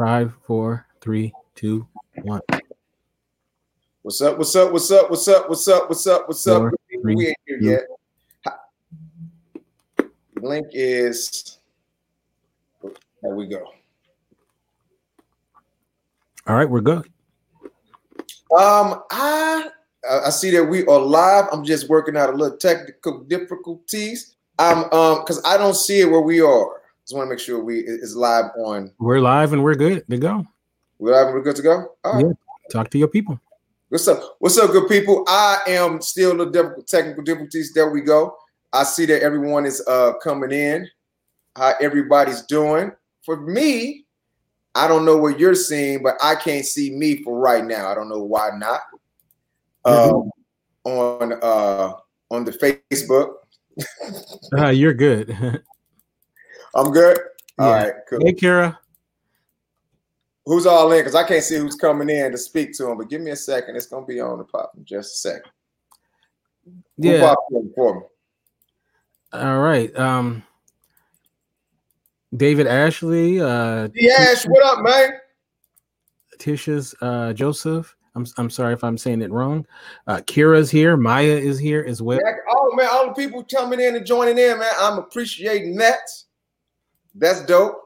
[0.00, 1.86] Five, four, three, two,
[2.22, 2.40] one.
[4.00, 4.38] What's up?
[4.38, 4.72] What's up?
[4.72, 5.10] What's up?
[5.10, 5.46] What's up?
[5.50, 5.88] What's up?
[5.90, 6.26] What's up?
[6.26, 6.58] What's up?
[6.58, 6.72] Four,
[7.02, 7.66] three, we ain't here two.
[7.66, 8.54] yet.
[10.36, 11.58] Link is.
[12.82, 13.62] There we go.
[16.46, 17.06] All right, we're good.
[18.58, 19.68] Um, I
[20.24, 21.44] I see that we are live.
[21.52, 24.34] I'm just working out a little technical difficulties.
[24.58, 26.79] I'm um because I don't see it where we are.
[27.10, 28.92] Just want to make sure we is live on.
[29.00, 30.46] We're live and we're good to go.
[31.00, 31.26] We're live.
[31.26, 31.88] and We're good to go.
[32.04, 32.24] All right.
[32.24, 32.32] Yeah.
[32.70, 33.40] Talk to your people.
[33.88, 34.36] What's up?
[34.38, 35.24] What's up, good people?
[35.26, 37.72] I am still the difficult technical difficulties.
[37.74, 38.36] There we go.
[38.72, 40.88] I see that everyone is uh coming in.
[41.56, 42.92] How everybody's doing.
[43.24, 44.04] For me,
[44.76, 47.88] I don't know what you're seeing, but I can't see me for right now.
[47.88, 48.82] I don't know why not.
[49.84, 50.30] Um,
[50.84, 51.92] on uh
[52.30, 53.32] on the Facebook.
[54.56, 55.60] Uh, you're good.
[56.74, 57.18] I'm good.
[57.58, 57.82] All Yeah.
[57.84, 58.20] right, cool.
[58.24, 58.78] hey, Kara.
[60.46, 61.00] Who's all in?
[61.00, 62.98] Because I can't see who's coming in to speak to him.
[62.98, 63.76] But give me a second.
[63.76, 65.52] It's gonna be on the pop in just a second.
[66.96, 67.20] Who Yeah.
[67.20, 68.06] popped in for me?
[69.32, 69.94] All right.
[69.96, 70.42] Um,
[72.36, 75.10] David Ashley, uh, Yash, what up, man?
[76.38, 77.94] Tisha's uh, Joseph.
[78.16, 79.66] I'm I'm sorry if I'm saying it wrong.
[80.06, 80.96] Uh, Kira's here.
[80.96, 82.20] Maya is here as well.
[82.24, 84.72] Heck, Oh man, all the people coming in and joining in, man.
[84.78, 86.00] I'm appreciating that.
[87.14, 87.76] That's dope.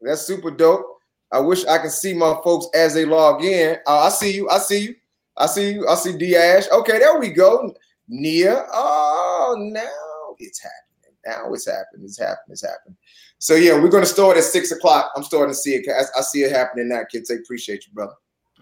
[0.00, 0.86] That's super dope.
[1.30, 3.76] I wish I could see my folks as they log in.
[3.86, 4.50] Uh, I see you.
[4.50, 4.94] I see you.
[5.36, 5.88] I see you.
[5.88, 6.64] I see D Ash.
[6.70, 7.74] Okay, there we go.
[8.08, 8.66] Nia.
[8.72, 11.16] Oh, now it's happening.
[11.24, 12.04] Now it's happening.
[12.04, 12.50] It's happening.
[12.50, 12.96] It's happening.
[13.38, 15.10] So yeah, we're gonna start at six o'clock.
[15.16, 15.88] I'm starting to see it.
[15.88, 17.30] I, I see it happening now, kids.
[17.30, 18.14] I appreciate you, brother.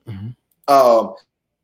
[0.09, 0.37] Mhm.
[0.69, 1.15] Um,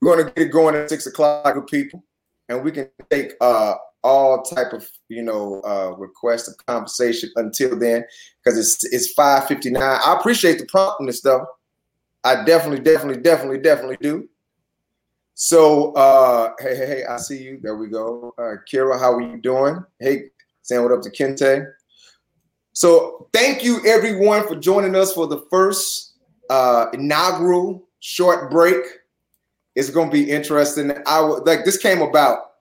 [0.00, 2.02] we're gonna get it going at six o'clock with people,
[2.48, 3.74] and we can take uh
[4.06, 8.04] all type of you know uh requests of conversation until then
[8.42, 9.76] because it's it's 5:59.
[9.76, 11.44] I appreciate the promptness though.
[12.22, 14.28] I definitely, definitely, definitely, definitely do.
[15.34, 17.58] So uh hey, hey, hey, I see you.
[17.60, 18.32] There we go.
[18.38, 19.84] Uh Kira, how are you doing?
[19.98, 20.30] Hey,
[20.62, 21.66] saying what up to Kente.
[22.74, 26.14] So thank you everyone for joining us for the first
[26.48, 28.84] uh inaugural short break.
[29.74, 30.92] It's gonna be interesting.
[31.06, 32.52] I would like this came about.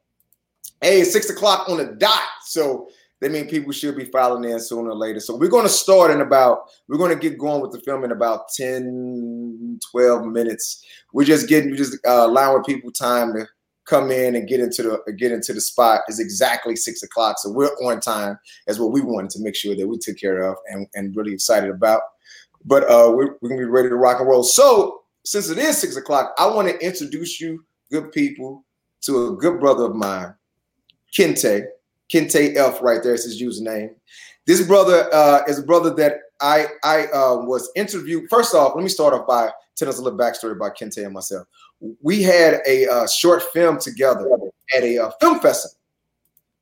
[0.81, 2.21] Hey, it's six o'clock on the dot.
[2.43, 2.89] So
[3.21, 5.19] that means people should be filing in sooner or later.
[5.19, 8.49] So we're gonna start in about, we're gonna get going with the film in about
[8.55, 10.85] 10, 12 minutes.
[11.13, 13.47] We're just getting, we're just uh, allowing people time to
[13.85, 16.01] come in and get into the get into the spot.
[16.07, 17.37] It's exactly six o'clock.
[17.39, 18.37] So we're on time
[18.67, 21.33] as what we wanted to make sure that we took care of and, and really
[21.33, 22.01] excited about.
[22.65, 24.43] But uh we're, we're gonna be ready to rock and roll.
[24.43, 28.63] So since it is six o'clock, I want to introduce you, good people,
[29.01, 30.33] to a good brother of mine,
[31.17, 31.65] Kente.
[32.11, 33.89] Kente F right there is his username.
[34.45, 38.29] This brother uh, is a brother that I I uh, was interviewed.
[38.29, 41.13] First off, let me start off by telling us a little backstory about Kente and
[41.13, 41.47] myself.
[42.01, 44.29] We had a uh, short film together
[44.75, 45.77] at a uh, film festival.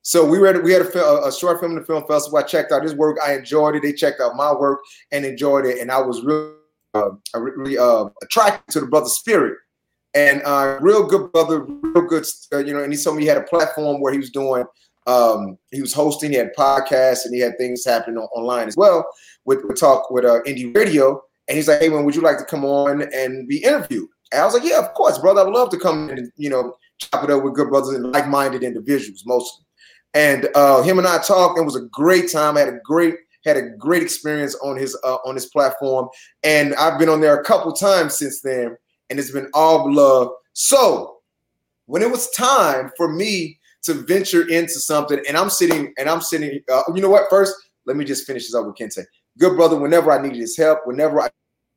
[0.02, 2.38] So we read we had a, a short film in the film festival.
[2.38, 3.18] I checked out his work.
[3.24, 3.84] I enjoyed it.
[3.84, 4.80] They checked out my work
[5.12, 5.80] and enjoyed it.
[5.80, 6.54] And I was really
[6.94, 9.58] uh, really uh, attracted to the brother's spirit.
[10.16, 12.84] And uh, real good brother, real good, uh, you know.
[12.84, 14.66] And he told me he had a platform where he was doing
[15.08, 18.78] um, he was hosting, he had podcasts, and he had things happening on, online as
[18.78, 19.06] well
[19.46, 21.22] with, with talk with uh, indie radio.
[21.48, 24.42] And he's like, "Hey, man, would you like to come on and be interviewed?" And
[24.42, 25.42] I was like, "Yeah, of course, brother.
[25.42, 28.12] I would love to come and you know chop it up with good brothers and
[28.12, 29.66] like-minded individuals, mostly."
[30.14, 32.56] And uh, him and I talked, and it was a great time.
[32.56, 36.08] I had a great had a great experience on his uh, on his platform,
[36.44, 38.78] and I've been on there a couple times since then,
[39.14, 40.30] and it's been all love.
[40.54, 41.18] So
[41.86, 46.20] when it was time for me to venture into something, and I'm sitting and I'm
[46.22, 46.62] sitting.
[46.72, 47.30] Uh, you know what?
[47.30, 47.54] First,
[47.86, 49.06] let me just finish this up with Kente.
[49.38, 49.78] Good brother.
[49.78, 51.30] Whenever I needed his help, whenever I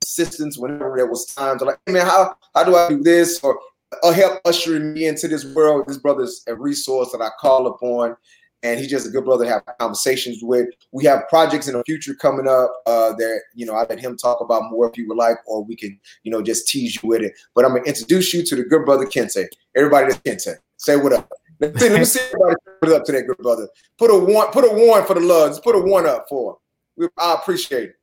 [0.03, 3.39] assistance, whenever there was times, I'm like, hey man, how how do I do this
[3.43, 3.61] or
[4.03, 5.87] uh, help ushering me into this world?
[5.87, 8.17] This brother's a resource that I call upon,
[8.63, 10.69] and he's just a good brother to have conversations with.
[10.93, 14.17] We have projects in the future coming up uh, that you know I let him
[14.17, 17.09] talk about more if you would like, or we can you know just tease you
[17.09, 17.33] with it.
[17.55, 19.47] But I'm gonna introduce you to the good brother Kente.
[19.77, 20.57] Everybody, that's Kente.
[20.77, 21.31] Say what up.
[21.61, 23.69] Let me see, everybody put it up to that good brother.
[23.99, 25.21] Put a one, put a one for the.
[25.49, 26.59] Just put a one up for
[26.99, 27.09] him.
[27.19, 27.97] I appreciate it.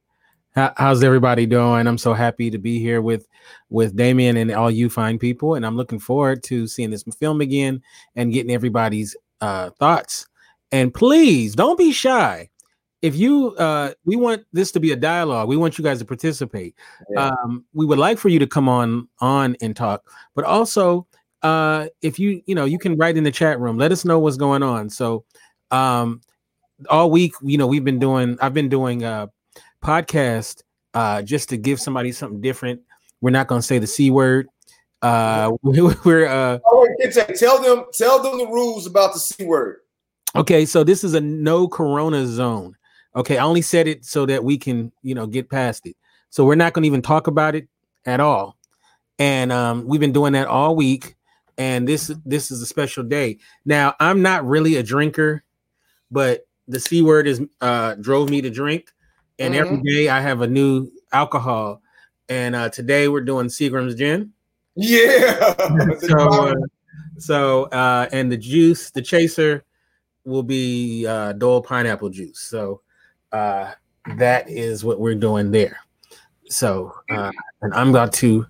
[0.56, 1.88] How, how's everybody doing?
[1.88, 3.27] I'm so happy to be here with
[3.69, 7.41] with Damien and all you fine people, and I'm looking forward to seeing this film
[7.41, 7.81] again
[8.15, 10.27] and getting everybody's uh, thoughts.
[10.73, 12.49] And please don't be shy.
[13.03, 15.47] If you, uh, we want this to be a dialogue.
[15.47, 16.73] We want you guys to participate.
[17.11, 17.27] Yeah.
[17.27, 21.05] Um, we would like for you to come on on and talk, but also
[21.43, 23.77] uh, if you, you know, you can write in the chat room.
[23.77, 24.89] Let us know what's going on.
[24.89, 25.25] So
[25.69, 26.21] um,
[26.89, 28.37] all week, you know, we've been doing.
[28.41, 29.27] I've been doing uh,
[29.83, 30.63] podcast
[30.95, 32.81] uh, just to give somebody something different.
[33.21, 34.47] We're not going to say the c word.
[35.03, 36.87] Uh, we're uh, oh,
[37.35, 39.81] tell them tell them the rules about the c word.
[40.35, 42.75] Okay, so this is a no corona zone.
[43.15, 45.95] Okay, I only said it so that we can, you know, get past it.
[46.30, 47.68] So we're not going to even talk about it
[48.06, 48.57] at all.
[49.19, 51.15] And um, we've been doing that all week.
[51.59, 53.38] And this this is a special day.
[53.63, 55.44] Now, I'm not really a drinker,
[56.09, 58.91] but the C word is uh drove me to drink.
[59.38, 59.63] And mm-hmm.
[59.63, 61.83] every day I have a new alcohol.
[62.27, 64.33] And uh today we're doing Seagram's gin.
[64.75, 65.53] Yeah.
[66.00, 66.56] so uh,
[67.19, 69.63] so uh and the juice, the chaser
[70.25, 72.39] will be uh Dole pineapple juice.
[72.39, 72.81] So
[73.31, 73.71] uh
[74.17, 75.79] that is what we're doing there.
[76.49, 77.31] So uh
[77.61, 78.45] and I'm about to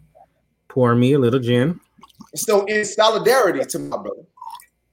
[0.68, 1.80] pour me a little gin.
[2.36, 4.24] So in solidarity to my brother,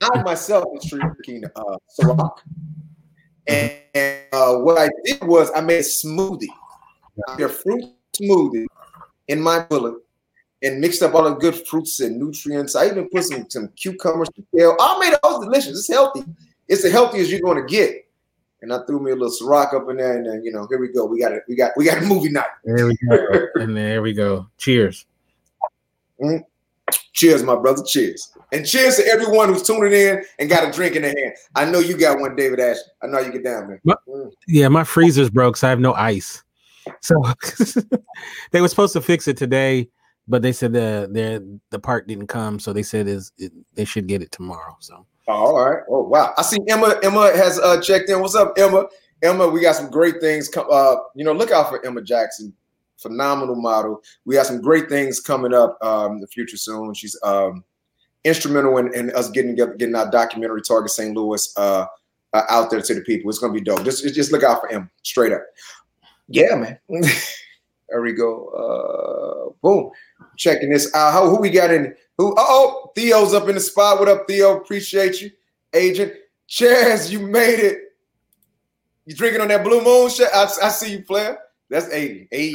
[0.00, 2.38] I myself was drinking uh Ciroc.
[3.46, 6.46] And, and uh, what I did was I made a smoothie,
[7.26, 7.84] a fruit
[8.20, 8.66] smoothie
[9.28, 9.94] in my bullet
[10.62, 12.76] and mixed up all the good fruits and nutrients.
[12.76, 14.76] I even put some, some cucumbers, kale.
[14.78, 15.78] I made it all delicious.
[15.78, 16.24] It's healthy.
[16.70, 18.06] It's the healthiest you're going to get.
[18.62, 20.78] And I threw me a little Ciroc up in there, and then you know, here
[20.78, 21.05] we go.
[21.05, 21.43] We got it.
[21.49, 22.44] We got we got a movie night.
[22.64, 23.46] There we go.
[23.56, 24.46] and there we go.
[24.58, 25.06] Cheers.
[26.22, 26.44] Mm-hmm.
[27.12, 27.82] Cheers, my brother.
[27.82, 28.32] Cheers.
[28.52, 31.34] And cheers to everyone who's tuning in and got a drink in their hand.
[31.55, 32.76] I know you got one, David Ash.
[33.02, 33.81] I know you get down, man.
[33.82, 34.31] My, mm.
[34.46, 36.44] Yeah, my freezer's broke, so I have no ice.
[37.00, 37.23] So
[38.52, 39.88] they were supposed to fix it today,
[40.28, 43.87] but they said the the the part didn't come, so they said is it, they
[43.87, 44.76] should get it tomorrow.
[44.81, 45.82] So oh, all right.
[45.88, 46.34] Oh wow.
[46.36, 46.98] I see Emma.
[47.02, 48.20] Emma has uh, checked in.
[48.20, 48.86] What's up, Emma?
[49.22, 50.48] Emma, we got some great things.
[50.48, 52.54] Come, uh, you know, look out for Emma Jackson
[53.00, 54.02] phenomenal model.
[54.24, 56.94] We have some great things coming up um, in the future soon.
[56.94, 57.64] She's um,
[58.24, 61.16] instrumental in, in, us getting getting our documentary Target St.
[61.16, 61.86] Louis uh,
[62.32, 63.30] uh, out there to the people.
[63.30, 63.84] It's gonna be dope.
[63.84, 65.42] Just just look out for him straight up.
[66.28, 66.78] Yeah, man.
[67.90, 68.46] there we go.
[68.48, 69.90] Uh, boom.
[70.37, 71.12] Checking this out.
[71.12, 71.94] How, who we got in?
[72.19, 72.34] Who?
[72.37, 73.98] Oh, Theo's up in the spot.
[73.98, 74.56] What up, Theo?
[74.56, 75.31] Appreciate you,
[75.75, 76.12] Agent.
[76.48, 77.78] Chaz, you made it.
[79.06, 80.10] You drinking on that blue moon?
[80.32, 81.38] I, I see you, player.
[81.69, 82.28] That's 80.
[82.31, 82.54] Hey,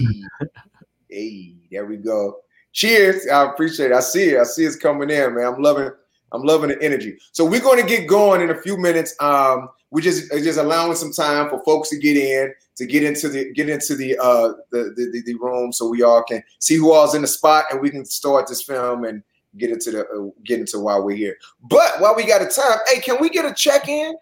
[1.10, 2.38] hey, there we go.
[2.74, 3.28] Cheers.
[3.28, 3.96] I appreciate it.
[3.96, 4.40] I see it.
[4.40, 5.46] I see it's coming in, man.
[5.46, 5.90] I'm loving
[6.32, 7.18] I'm loving the energy.
[7.32, 9.16] So we're going to get going in a few minutes.
[9.20, 13.30] Um, we just just allowing some time for folks to get in, to get into
[13.30, 16.94] the get into the uh the the, the room, so we all can see who
[16.94, 19.24] all's in the spot, and we can start this film and
[19.58, 21.38] get into the uh, get into why we're here.
[21.62, 24.16] But while we got a time, hey, can we get a check in?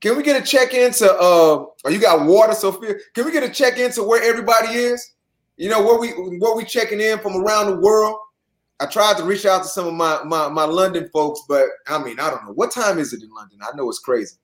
[0.00, 2.94] Can we get a check into uh oh you got water, Sophia?
[3.14, 5.12] Can we get a check in to where everybody is?
[5.56, 6.08] You know, where we
[6.38, 8.16] where we checking in from around the world.
[8.80, 12.02] I tried to reach out to some of my, my my London folks, but I
[12.02, 12.52] mean, I don't know.
[12.52, 13.60] What time is it in London?
[13.62, 14.36] I know it's crazy.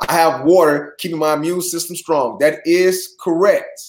[0.00, 2.38] I have water keeping my immune system strong.
[2.38, 3.80] That is correct.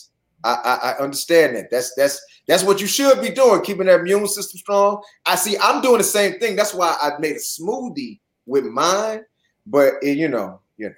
[0.44, 1.70] I, I, I understand that.
[1.70, 5.04] That's that's that's what you should be doing, keeping that immune system strong.
[5.26, 5.58] I see.
[5.62, 6.56] I'm doing the same thing.
[6.56, 9.24] That's why I made a smoothie with mine
[9.70, 10.96] but it, you know, you know,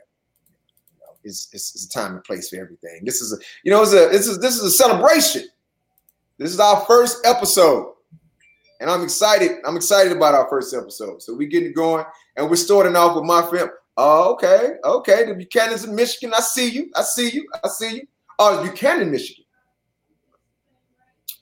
[1.24, 3.02] it's, it's, it's a time and place for everything.
[3.04, 5.44] This is a, you know, it's a this is this is a celebration.
[6.38, 7.94] This is our first episode,
[8.80, 9.58] and I'm excited.
[9.66, 11.22] I'm excited about our first episode.
[11.22, 12.06] So we getting going,
[12.38, 13.70] and we're starting off with my film.
[13.98, 15.26] Oh, okay, okay.
[15.26, 16.34] The Buchanan's in Michigan.
[16.36, 16.90] I see you.
[16.96, 17.48] I see you.
[17.64, 18.08] I see you.
[18.40, 19.44] Oh, Buchanan, Michigan.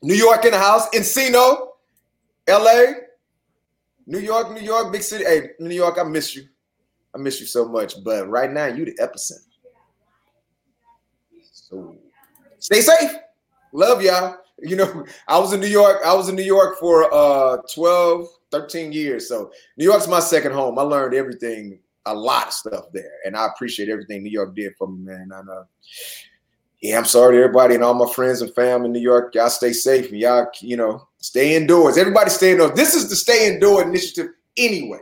[0.01, 0.89] New York in the house.
[0.89, 1.67] Encino,
[2.47, 2.95] L.A.,
[4.07, 5.23] New York, New York, big city.
[5.23, 6.43] Hey, New York, I miss you.
[7.13, 8.03] I miss you so much.
[8.03, 9.45] But right now, you the epicenter.
[11.43, 11.95] So
[12.57, 13.11] stay safe.
[13.71, 14.37] Love y'all.
[14.57, 15.99] You know, I was in New York.
[16.03, 19.29] I was in New York for uh 12, 13 years.
[19.29, 20.79] So New York's my second home.
[20.79, 23.11] I learned everything, a lot of stuff there.
[23.25, 25.29] And I appreciate everything New York did for me, man.
[25.33, 25.63] And uh
[26.81, 29.35] yeah, I'm sorry to everybody and all my friends and family in New York.
[29.35, 31.97] Y'all stay safe and y'all, you know, stay indoors.
[31.97, 32.71] Everybody stay indoors.
[32.73, 35.01] This is the stay indoor initiative anyway.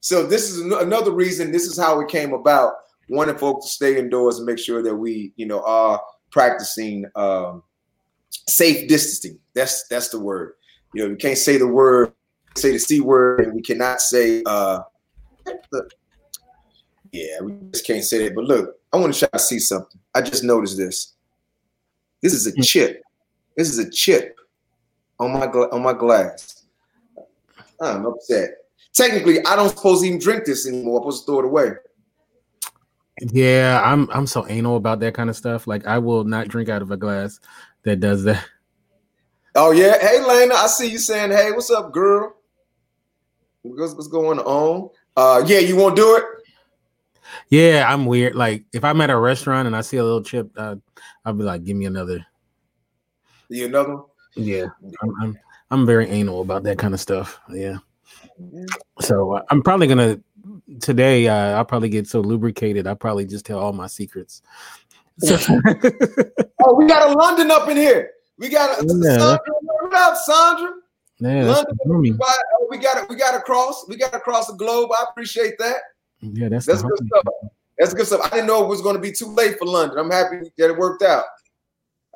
[0.00, 1.50] So this is another reason.
[1.50, 2.74] This is how it came about.
[3.08, 7.62] Wanting folks to stay indoors and make sure that we, you know, are practicing um,
[8.48, 9.40] safe distancing.
[9.54, 10.52] That's that's the word.
[10.94, 12.12] You know, we can't say the word,
[12.54, 14.42] say the c word, and we cannot say.
[14.44, 14.80] uh
[17.12, 18.34] Yeah, we just can't say that.
[18.34, 20.00] But look, I want to try to see something.
[20.14, 21.14] I just noticed this.
[22.22, 22.62] This is a hmm.
[22.62, 23.02] chip.
[23.56, 24.38] This is a chip
[25.18, 26.64] on my gla- on my glass.
[27.80, 28.50] I'm upset
[28.98, 30.98] technically I don't suppose even drink this anymore.
[30.98, 31.70] I'm supposed to throw it away.
[33.32, 35.66] Yeah, I'm I'm so anal about that kind of stuff.
[35.66, 37.40] Like I will not drink out of a glass
[37.84, 38.44] that does that.
[39.54, 39.98] Oh yeah.
[40.00, 42.36] Hey Lena, I see you saying, hey, what's up, girl?
[43.62, 44.90] What's, what's going on?
[45.16, 46.24] Uh yeah, you won't do it?
[47.48, 48.34] Yeah, I'm weird.
[48.34, 50.76] Like if I'm at a restaurant and I see a little chip, uh,
[51.24, 52.24] I'll be like, give me another.
[53.48, 54.04] You another one?
[54.34, 54.66] Yeah,
[55.02, 55.38] I'm, I'm,
[55.70, 57.40] I'm very anal about that kind of stuff.
[57.50, 57.78] Yeah.
[59.00, 60.20] So uh, I'm probably gonna
[60.80, 61.28] today.
[61.28, 62.86] Uh, I'll probably get so lubricated.
[62.86, 64.42] I'll probably just tell all my secrets.
[65.18, 65.36] So,
[66.64, 68.10] oh, we got a London up in here.
[68.38, 69.18] We got a yeah.
[69.18, 69.40] Sandra.
[69.62, 70.74] What up, Sandra?
[71.20, 72.34] Yeah, London, we got
[72.70, 73.08] we got it.
[73.08, 73.88] We got across.
[73.88, 74.90] We got across the globe.
[74.92, 75.78] I appreciate that.
[76.20, 77.24] Yeah, that's that's good stuff.
[77.78, 78.20] That's good stuff.
[78.24, 79.98] I didn't know it was going to be too late for London.
[79.98, 81.24] I'm happy that it worked out.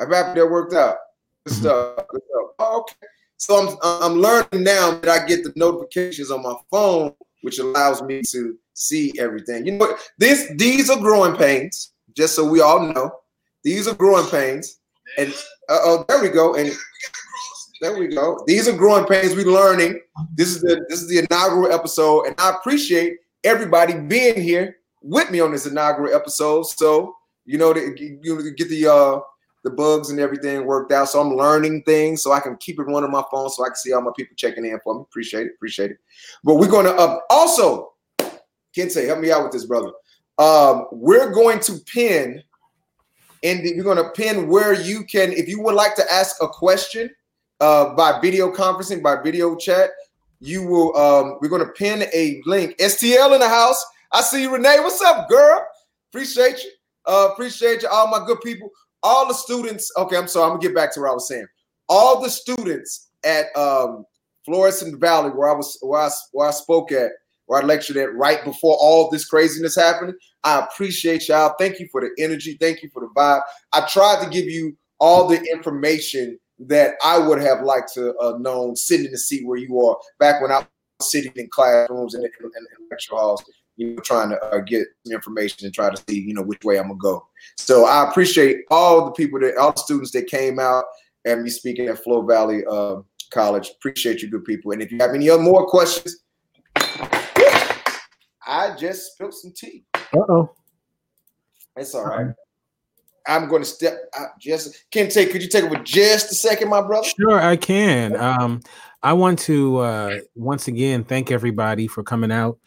[0.00, 0.96] I'm happy that it worked out.
[1.44, 1.62] Good mm-hmm.
[1.62, 2.08] stuff.
[2.08, 2.50] Good stuff.
[2.58, 3.06] Oh, okay.
[3.36, 8.02] So I'm I'm learning now that I get the notifications on my phone, which allows
[8.02, 9.66] me to see everything.
[9.66, 11.92] You know, this these are growing pains.
[12.14, 13.10] Just so we all know,
[13.64, 14.78] these are growing pains.
[15.18, 15.34] And
[15.68, 16.54] oh, there we go.
[16.54, 16.70] And
[17.80, 18.42] there we go.
[18.46, 19.34] These are growing pains.
[19.34, 20.00] We're learning.
[20.34, 25.30] This is the this is the inaugural episode, and I appreciate everybody being here with
[25.30, 26.64] me on this inaugural episode.
[26.64, 29.20] So you know, to, you get the uh
[29.64, 31.08] the bugs and everything worked out.
[31.08, 33.68] So I'm learning things so I can keep it running on my phone so I
[33.68, 35.02] can see all my people checking in for me.
[35.02, 35.52] Appreciate it.
[35.54, 35.98] Appreciate it.
[36.42, 37.92] But we're going to uh, also,
[38.76, 39.92] Kente, help me out with this, brother.
[40.38, 42.42] Um, we're going to pin
[43.44, 46.48] and we're going to pin where you can, if you would like to ask a
[46.48, 47.10] question
[47.60, 49.90] uh, by video conferencing, by video chat,
[50.42, 52.76] you will, um, we're to pin a link.
[52.78, 53.82] STL in the house.
[54.12, 54.80] I see you, Renee.
[54.80, 55.66] What's up, girl?
[56.10, 56.70] Appreciate you.
[57.06, 58.70] Uh, appreciate you, all my good people
[59.02, 59.90] all the students.
[59.96, 60.44] Okay, I'm sorry.
[60.44, 61.46] I'm gonna get back to what I was saying.
[61.88, 64.04] All the students at um,
[64.44, 67.10] Florissant Valley, where I was, where I, where I spoke at,
[67.46, 70.14] where I lectured at, right before all this craziness happened.
[70.44, 71.54] I appreciate y'all.
[71.58, 72.56] Thank you for the energy.
[72.60, 73.42] Thank you for the vibe.
[73.72, 76.38] I tried to give you all the information
[76.68, 79.96] that I would have liked to uh, known sitting in the seat where you are
[80.18, 82.26] back when I was sitting in classrooms and
[82.90, 83.42] lecture halls
[83.76, 86.78] you know, trying to uh, get information and try to see, you know, which way
[86.78, 87.26] I'm gonna go.
[87.56, 90.84] So I appreciate all the people that, all the students that came out
[91.24, 92.96] and me speaking at Flo Valley uh,
[93.30, 93.70] College.
[93.70, 94.72] Appreciate you, good people.
[94.72, 96.22] And if you have any other more questions,
[98.46, 99.84] I just spilled some tea.
[99.94, 100.50] Uh oh.
[101.76, 102.34] It's all right.
[103.26, 106.68] I'm going to step out just Kente, could you take it for just a second,
[106.68, 107.08] my brother?
[107.18, 108.16] Sure, I can.
[108.16, 108.60] Um,
[109.02, 112.58] I want to uh, once again thank everybody for coming out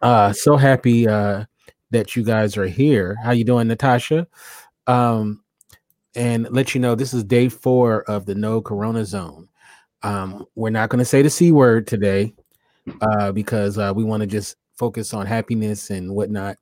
[0.00, 1.44] uh so happy uh
[1.90, 3.16] that you guys are here.
[3.22, 4.26] How you doing, Natasha?
[4.86, 5.42] Um
[6.14, 9.48] and let you know this is day four of the no corona zone.
[10.02, 12.34] Um, we're not going to say the c word today
[13.02, 16.56] uh, because uh, we want to just focus on happiness and whatnot,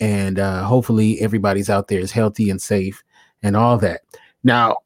[0.00, 3.02] and uh, hopefully everybody's out there is healthy and safe
[3.42, 4.02] and all that.
[4.44, 4.78] Now,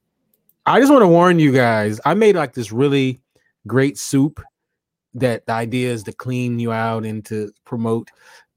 [0.67, 2.01] I just want to warn you guys.
[2.05, 3.21] I made like this really
[3.67, 4.41] great soup
[5.15, 8.11] that the idea is to clean you out and to promote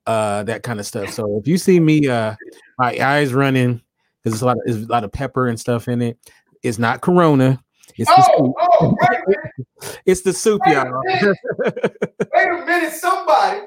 [0.05, 1.09] uh that kind of stuff.
[1.11, 2.35] So if you see me uh
[2.77, 3.81] my eyes running
[4.23, 6.17] because there's a lot of there's a lot of pepper and stuff in it.
[6.61, 7.59] It's not corona.
[7.97, 8.55] It's oh, the soup.
[8.59, 10.87] Oh, wait it's the soup, wait y'all.
[10.87, 11.33] A
[11.65, 13.61] wait a minute, somebody,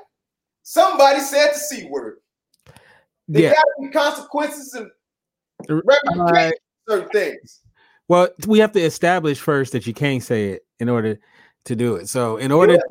[0.63, 2.19] somebody said the C word.
[3.29, 3.51] There yeah.
[3.51, 4.91] gotta be consequences and
[5.69, 6.51] uh,
[6.89, 7.63] certain things.
[8.09, 11.19] Well, we have to establish first that you can't say it in order
[11.65, 12.09] to do it.
[12.09, 12.83] So in order to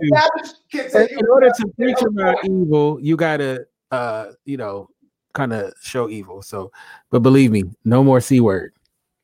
[0.73, 4.89] in order to preach about evil, you gotta uh you know
[5.33, 6.41] kind of show evil.
[6.41, 6.71] So,
[7.11, 8.73] but believe me, no more c word.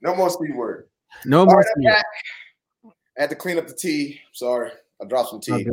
[0.01, 0.87] No more c word.
[1.25, 1.63] No more.
[1.77, 2.03] Right,
[2.85, 4.21] I had to clean up the tea.
[4.31, 5.67] Sorry, I dropped some tea.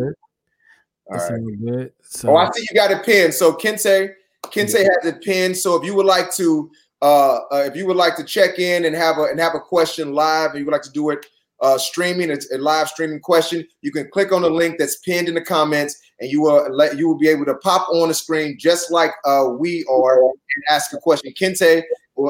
[1.10, 1.90] All right.
[2.02, 3.32] So, oh, I see you got a pen.
[3.32, 4.12] So Kente,
[4.46, 5.56] Kente has it pinned.
[5.56, 6.70] So if you would like to,
[7.02, 9.60] uh, uh, if you would like to check in and have a and have a
[9.60, 11.26] question live, and you would like to do it
[11.60, 13.66] uh, streaming, it's a live streaming question.
[13.82, 16.98] You can click on the link that's pinned in the comments, and you will let
[16.98, 20.64] you will be able to pop on the screen just like uh, we are and
[20.70, 21.32] ask a question.
[21.32, 21.82] Kente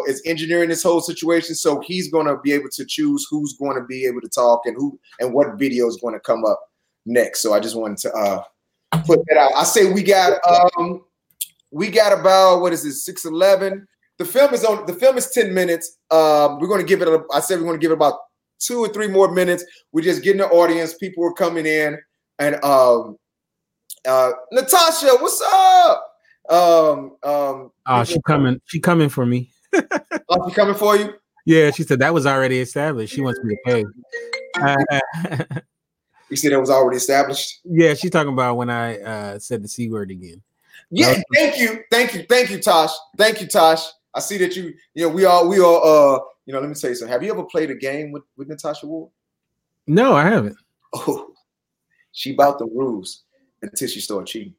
[0.07, 3.77] is engineering this whole situation, so he's going to be able to choose who's going
[3.79, 6.61] to be able to talk and who and what video is going to come up
[7.07, 7.41] next.
[7.41, 8.43] So I just wanted to uh,
[9.07, 9.53] put that out.
[9.57, 10.41] I say we got
[10.79, 11.05] um,
[11.70, 13.87] we got about what is it six eleven.
[14.18, 14.87] The film is on.
[14.87, 15.98] The film is ten minutes.
[16.10, 17.08] Um, we're going to give it.
[17.08, 18.14] A, I said we're going to give it about
[18.58, 19.64] two or three more minutes.
[19.92, 20.94] We're just getting the audience.
[20.94, 21.98] People are coming in.
[22.38, 23.16] And um,
[24.06, 26.04] uh, Natasha, what's up?
[26.48, 28.60] Um, um, oh, she coming.
[28.66, 29.50] She coming for me.
[29.75, 31.12] oh, she coming for you?
[31.44, 33.14] Yeah, she said that was already established.
[33.14, 33.84] She wants me to pay.
[36.30, 37.60] you said that was already established.
[37.64, 40.42] Yeah, she's talking about when I uh, said the c word again.
[40.90, 42.92] Yeah, thank you, thank you, thank you, Tosh.
[43.16, 43.85] Thank you, Tosh.
[44.14, 46.75] I see that you, you know, we all, we all, uh, you know, let me
[46.75, 47.12] tell you something.
[47.12, 49.11] Have you ever played a game with, with Natasha Ward?
[49.87, 50.57] No, I haven't.
[50.95, 51.35] Oh,
[52.12, 53.25] she bought the rules
[53.62, 54.54] until she started cheating.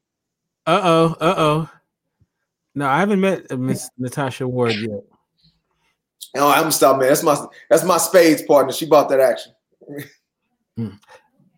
[0.68, 1.70] Uh oh, uh oh.
[2.76, 5.02] No, I haven't met Miss Natasha Ward yet.
[6.36, 7.10] Oh, I'm gonna stop, man.
[7.10, 8.72] That's my that's my spades partner.
[8.72, 9.54] She bought that action.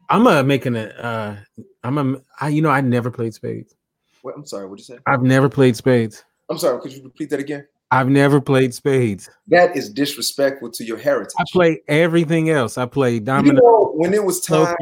[0.10, 1.38] I'm uh making a uh
[1.84, 3.76] I'm a I you know I never played spades.
[4.22, 4.98] What, I'm sorry, what you say?
[5.06, 6.24] I've never played spades.
[6.50, 7.68] I'm sorry, could you repeat that again?
[7.92, 9.30] I've never played spades.
[9.48, 11.34] That is disrespectful to your heritage.
[11.38, 12.78] I play everything else.
[12.78, 13.62] I play You domino.
[13.62, 14.76] know, when it was time,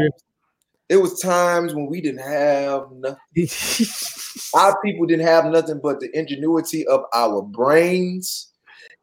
[0.90, 3.48] it was times when we didn't have nothing.
[4.54, 8.52] Our people didn't have nothing but the ingenuity of our brains,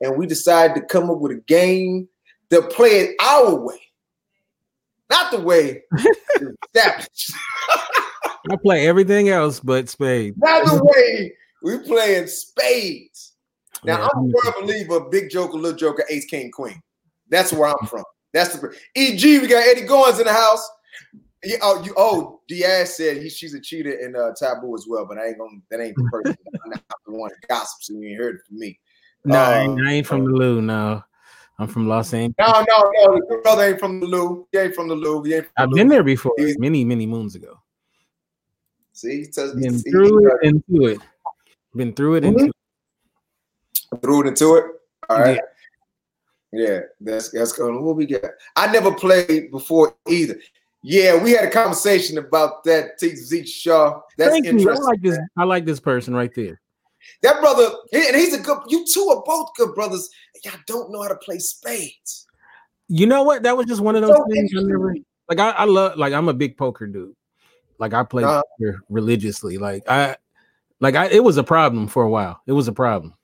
[0.00, 2.08] and we decided to come up with a game
[2.50, 3.80] to play it our way,
[5.10, 5.82] not the way
[6.74, 7.32] established,
[8.50, 10.36] I play everything else but spades.
[10.38, 13.32] not the way we playing spades.
[13.84, 16.80] Now Yeah, I'm a firm believer big joker, little joker, ace, king, queen.
[17.28, 18.04] That's where I'm from.
[18.32, 19.22] That's the EG.
[19.42, 20.68] We got Eddie Goins in the house.
[21.44, 25.06] Yeah, oh, you oh Diaz said he she's a cheater in uh, taboo as well,
[25.06, 26.34] but I ain't gonna that ain't the person.
[26.64, 28.78] I'm not the one that gossips, and you ain't heard it from me.
[29.24, 30.60] No, I, ain't, Uh, I ain't from the Lou.
[30.62, 31.02] No,
[31.58, 32.34] I'm from Los Angeles.
[32.38, 33.20] No, no, no.
[33.28, 34.46] Your brother ain't from the Lou.
[34.50, 35.22] He ain't from the Lou.
[35.22, 37.58] He ain't I've the been there before, He's- many, many moons ago.
[38.96, 41.00] See, he says Been he, he, through it and to it.
[41.74, 42.44] Been through it and Mhm.
[42.46, 42.46] to
[43.92, 44.00] it.
[44.02, 44.64] threw it into it.
[45.10, 45.40] All right.
[46.52, 47.84] Yeah, that's that's going.
[47.84, 48.22] What we got?
[48.56, 50.40] I never played before either.
[50.82, 52.98] Yeah, we had a conversation about that.
[52.98, 54.00] TZ Shaw.
[54.16, 54.52] That's Thank you.
[54.52, 54.84] I interesting.
[54.86, 55.18] like this.
[55.36, 56.58] I like this person right there.
[57.22, 58.58] That brother, and he's a good.
[58.68, 60.08] You two are both good brothers.
[60.44, 62.26] Y'all don't know how to play spades.
[62.88, 63.42] You know what?
[63.42, 64.50] That was just one of those So things.
[64.56, 64.94] I never
[65.28, 65.38] like.
[65.38, 67.14] I, I love like I'm a big poker dude.
[67.78, 68.72] Like I play Uh-huh.
[68.88, 69.58] religiously.
[69.58, 70.16] Like I,
[70.80, 71.06] like I.
[71.06, 72.40] It was a problem for a while.
[72.46, 73.14] It was a problem.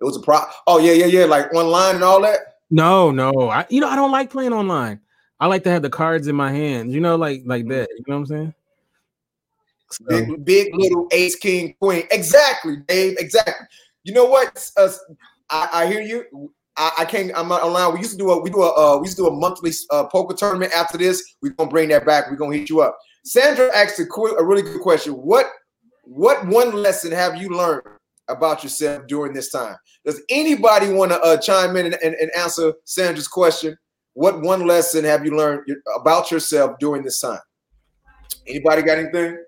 [0.00, 0.40] It was a pro.
[0.66, 1.24] Oh yeah, yeah, yeah.
[1.26, 2.40] Like online and all that.
[2.70, 3.50] No, no.
[3.50, 5.00] I you know I don't like playing online.
[5.38, 6.94] I like to have the cards in my hands.
[6.94, 7.88] You know, like like that.
[7.90, 8.54] You know what I'm saying?
[9.90, 12.04] So, Big, big little ace, king, queen.
[12.10, 13.16] Exactly, Dave.
[13.18, 13.66] Exactly.
[14.04, 14.70] You know what?
[14.76, 14.88] Uh,
[15.50, 16.50] I, I hear you.
[16.76, 17.30] I, I can't.
[17.36, 17.92] I'm not online.
[17.92, 18.40] We used to do a.
[18.40, 18.70] We do a.
[18.70, 20.72] Uh, we used to do a monthly uh, poker tournament.
[20.72, 22.30] After this, we're gonna bring that back.
[22.30, 22.98] We're gonna hit you up.
[23.24, 25.14] Sandra asked a, qu- a really good question.
[25.14, 25.46] What
[26.04, 27.82] What one lesson have you learned
[28.28, 29.76] about yourself during this time?
[30.04, 33.76] Does anybody want to uh, chime in and, and, and answer Sandra's question?
[34.14, 35.62] What one lesson have you learned
[35.98, 37.40] about yourself during this time?
[38.46, 39.42] Anybody got anything?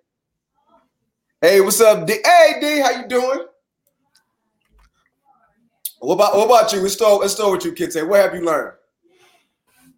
[1.40, 2.14] Hey, what's up, D?
[2.24, 3.46] Hey, D, how you doing?
[5.98, 6.80] What about what about you?
[6.80, 7.20] Let's start.
[7.20, 7.96] Let's start with you, kids.
[7.96, 8.74] What have you learned?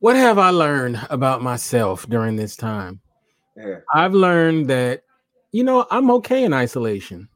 [0.00, 3.00] what have I learned about myself during this time?
[3.56, 3.78] Yeah.
[3.94, 5.02] I've learned that
[5.52, 7.28] you know I'm okay in isolation.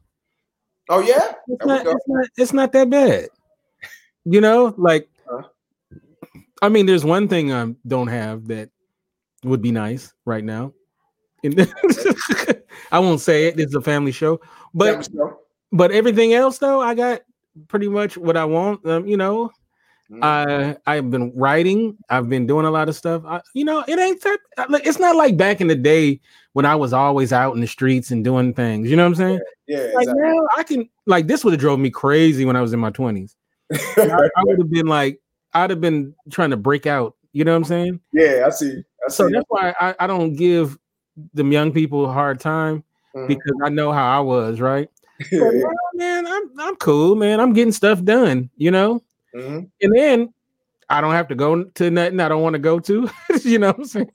[0.89, 1.33] Oh yeah.
[1.47, 2.25] It's not, it's not.
[2.37, 3.29] It's not that bad.
[4.25, 5.43] You know, like Huh?
[6.61, 8.69] I mean, there's one thing I don't have that
[9.43, 10.73] would be nice right now.
[12.91, 13.59] I won't say it.
[13.59, 14.39] It's a family show,
[14.73, 15.37] but me know.
[15.71, 17.21] but everything else though, I got
[17.67, 18.85] pretty much what I want.
[18.85, 19.51] Um, you know.
[20.21, 21.97] I I've been writing.
[22.09, 23.23] I've been doing a lot of stuff.
[23.25, 24.39] I, you know, it ain't that.
[24.85, 26.19] It's not like back in the day
[26.53, 28.89] when I was always out in the streets and doing things.
[28.89, 29.39] You know what I'm saying?
[29.67, 30.21] yeah, Like exactly.
[30.23, 32.91] now, I can like this would have drove me crazy when I was in my
[32.91, 33.35] 20s.
[33.71, 35.19] I, I would have been like,
[35.53, 37.15] I'd have been trying to break out.
[37.33, 37.99] You know what I'm saying?
[38.11, 38.83] yeah, I see.
[39.05, 39.15] I see.
[39.15, 40.77] So that's why I, I don't give
[41.33, 42.83] them young people a hard time
[43.15, 43.27] Mhm.
[43.27, 44.89] because I know how I was, right?
[45.31, 45.63] Yeah, But yeah.
[45.93, 47.39] man, I'm I'm cool, man.
[47.39, 49.01] I'm getting stuff done, you know.
[49.35, 49.69] Mhm.
[49.81, 50.33] And then
[50.89, 53.09] I don't have to go to nothing I don't want to go to.
[53.43, 54.11] you know what I'm saying?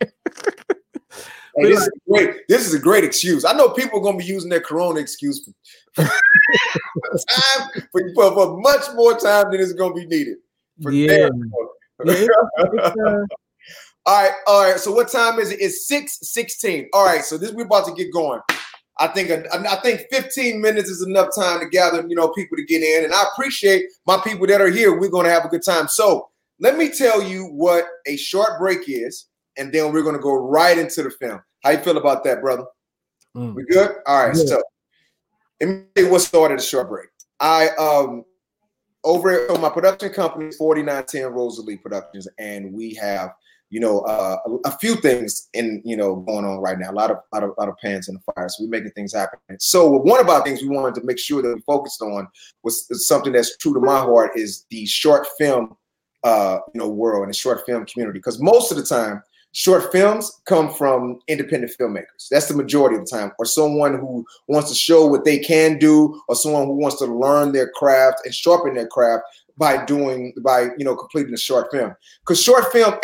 [1.58, 2.48] Hey, this is great.
[2.48, 3.44] This is a great excuse.
[3.44, 5.48] I know people are going to be using their Corona excuse
[5.94, 10.36] for time for, for, for much more time than is going to be needed.
[10.82, 11.28] For Yeah.
[12.04, 12.24] Yeah,
[12.58, 13.22] It's, uh,
[14.06, 14.78] All right, all right.
[14.78, 15.60] So what time is it?
[15.60, 16.88] It's six sixteen.
[16.92, 17.24] All right.
[17.24, 18.40] So this we're about to get going.
[18.98, 22.64] I think I think 15 minutes is enough time to gather, you know, people to
[22.64, 23.04] get in.
[23.04, 24.98] And I appreciate my people that are here.
[24.98, 25.86] We're going to have a good time.
[25.88, 26.30] So
[26.60, 29.26] let me tell you what a short break is,
[29.58, 31.40] and then we're going to go right into the film.
[31.62, 32.64] How you feel about that, brother?
[33.36, 33.54] mm.
[33.54, 33.96] We good?
[34.06, 34.36] All right.
[34.36, 34.44] Yeah.
[34.44, 34.62] So
[35.60, 37.08] let me tell you what started the short break.
[37.38, 38.24] I um
[39.04, 43.32] over at so my production company 4910 Rosalie Productions, and we have
[43.70, 46.90] you know uh, a, a few things in you know going on right now.
[46.90, 48.48] A lot of lot of lot of pans in the fire.
[48.48, 49.38] So we're making things happen.
[49.58, 52.28] So one of our things we wanted to make sure that we focused on
[52.62, 55.76] was something that's true to my heart is the short film
[56.24, 59.22] uh you know world and the short film community because most of the time
[59.56, 62.28] short films come from independent filmmakers.
[62.30, 65.78] That's the majority of the time, or someone who wants to show what they can
[65.78, 69.24] do, or someone who wants to learn their craft and sharpen their craft
[69.58, 71.94] by doing by you know completing a short film.
[72.20, 72.94] Because short film,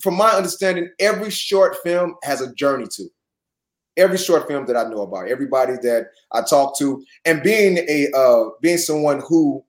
[0.00, 3.08] from my understanding, every short film has a journey to.
[3.96, 8.08] Every short film that I know about, everybody that I talk to, and being a
[8.16, 9.64] uh, being someone who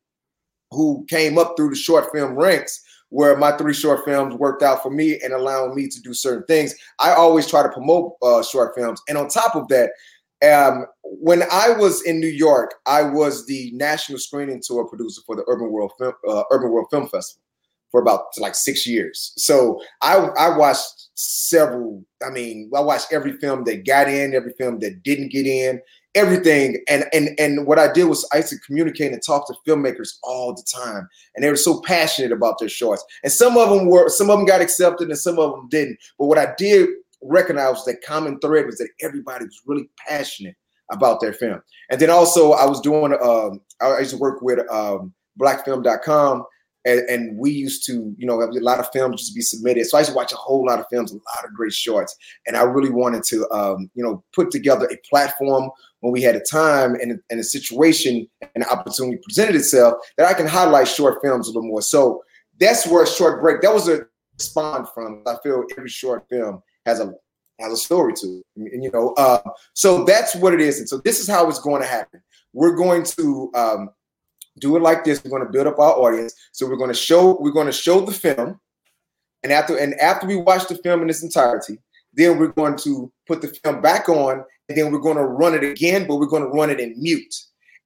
[0.72, 4.84] who came up through the short film ranks where my three short films worked out
[4.84, 6.76] for me and allowing me to do certain things.
[7.00, 9.02] I always try to promote uh, short films.
[9.08, 9.92] And on top of that,
[10.48, 15.36] um, when I was in New York, I was the national screening tour producer for
[15.36, 17.44] the Urbanworld Film, uh, Urbanworld Film Festival
[17.92, 19.34] for about like six years.
[19.36, 22.04] So I, I watched several.
[22.26, 25.82] I mean, I watched every film that got in, every film that didn't get in,
[26.14, 26.84] everything.
[26.88, 30.18] And and and what I did was I used to communicate and talk to filmmakers
[30.24, 33.04] all the time, and they were so passionate about their shorts.
[33.24, 35.98] And some of them were, some of them got accepted, and some of them didn't.
[36.20, 36.90] But what I did
[37.22, 40.56] recognize was that common thread was that everybody was really passionate
[40.92, 41.62] about their film.
[41.90, 43.14] And then also I was doing.
[43.22, 46.46] Um, I used to work with um, BlackFilm.com
[46.86, 49.86] and, and, we used to, you know, a lot of films just be submitted.
[49.86, 52.16] So I used to watch a whole lot of films, a lot of great shorts,
[52.48, 56.36] and I really wanted to, um, you know, put together a platform when we had
[56.36, 60.88] a time and, and a situation and an opportunity presented itself that I can highlight
[60.88, 61.82] short films a little more.
[61.82, 62.24] So
[62.60, 63.62] that's where short break.
[63.62, 64.06] That was a
[64.38, 65.24] spawn from.
[65.28, 67.14] I feel every short film has a
[67.60, 69.14] has a story to it, and, you know.
[69.18, 69.42] Uh,
[69.74, 72.22] so that's what it is, and so this is how it's going to happen.
[72.54, 73.90] We're going to um,
[74.60, 75.24] do it like this.
[75.24, 76.34] We're going to build up our audience.
[76.52, 78.60] So we're going to show we're going to show the film,
[79.44, 81.78] and after and after we watch the film in its entirety,
[82.14, 85.54] then we're going to put the film back on, and then we're going to run
[85.54, 87.36] it again, but we're going to run it in mute.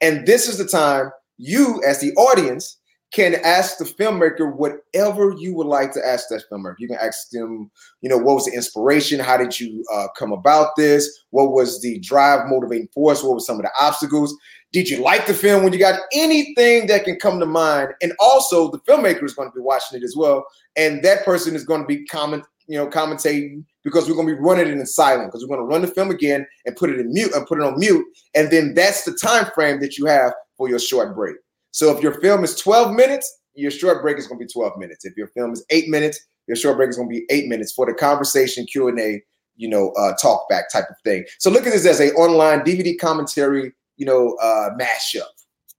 [0.02, 2.80] And this is the time you, as the audience,
[3.13, 6.76] can ask the filmmaker whatever you would like to ask that filmmaker.
[6.80, 7.69] You can ask them,
[8.02, 9.19] you know, what was the inspiration?
[9.19, 11.23] How did you uh, come about this?
[11.30, 13.23] What was the drive, motivating force?
[13.23, 14.36] What were some of the obstacles?
[14.71, 15.63] Did you like the film?
[15.63, 19.49] When you got anything that can come to mind, and also the filmmaker is going
[19.49, 20.45] to be watching it as well,
[20.76, 24.36] and that person is going to be comment, you know, commentating because we're going to
[24.36, 26.89] be running it in silent because we're going to run the film again and put
[26.89, 29.99] it in mute and put it on mute, and then that's the time frame that
[29.99, 31.36] you have for your short break.
[31.74, 34.80] So if your film is 12 minutes, your short break is going to be 12
[34.80, 35.06] minutes.
[35.06, 37.74] If your film is eight minutes, your short break is going to be eight minutes
[37.74, 39.22] for the conversation Q and A,
[39.58, 41.26] you know, uh, talk back type of thing.
[41.40, 45.24] So look at this as a online DVD commentary you know, uh, mashup,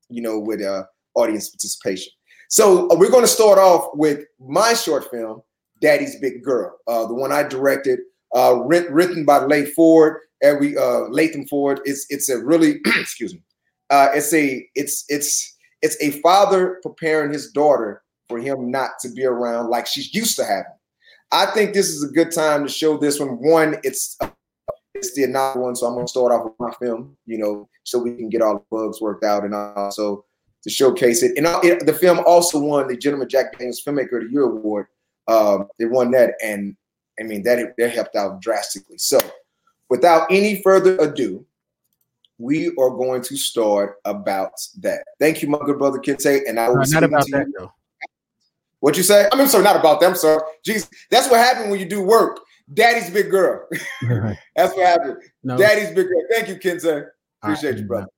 [0.09, 2.13] you know, with uh, audience participation.
[2.49, 5.43] So uh, we're going to start off with my short film,
[5.81, 8.01] Daddy's Big Girl, uh, the one I directed,
[8.35, 11.81] uh, written by Leigh Ford, every uh, Latham Ford.
[11.85, 13.43] It's it's a really excuse me,
[13.91, 15.54] uh, it's a it's it's
[15.85, 20.35] it's a father preparing his daughter for him not to be around like she's used
[20.37, 20.73] to having.
[21.31, 23.29] I think this is a good time to show this one.
[23.41, 24.17] One, it's
[24.95, 27.99] it's the inaugural one, so I'm gonna start off with my film, you know, so
[27.99, 30.25] we can get all the bugs worked out and also
[30.63, 31.37] to showcase it.
[31.37, 34.87] And it, the film also won the Gentleman Jack Daniels Filmmaker of the Year award.
[35.29, 36.77] Um, they won that, and
[37.21, 38.97] I mean that that helped out drastically.
[38.97, 39.19] So,
[39.91, 41.45] without any further ado,
[42.39, 45.05] we are going to start about that.
[45.19, 47.73] Thank you, my good brother Kente, and I will uh, not about that though.
[48.81, 49.29] What you say?
[49.33, 50.43] I mean, sorry, not about them, sir.
[50.67, 52.41] Jeez, that's what happened when you do work.
[52.73, 53.67] Daddy's big girl.
[54.57, 55.19] That's what happened.
[55.43, 55.57] No.
[55.57, 56.23] Daddy's big girl.
[56.31, 57.07] Thank you, Kensei.
[57.43, 57.79] Appreciate right.
[57.79, 58.09] you, brother.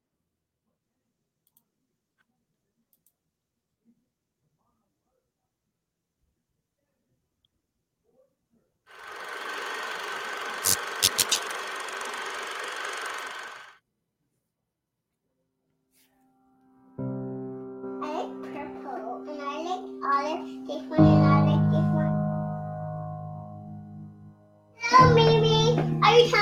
[26.17, 26.33] Drink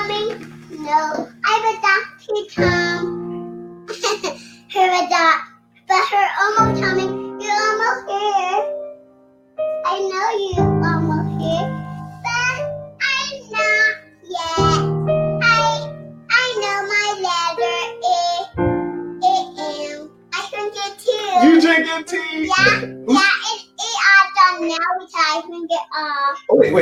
[6.11, 6.94] her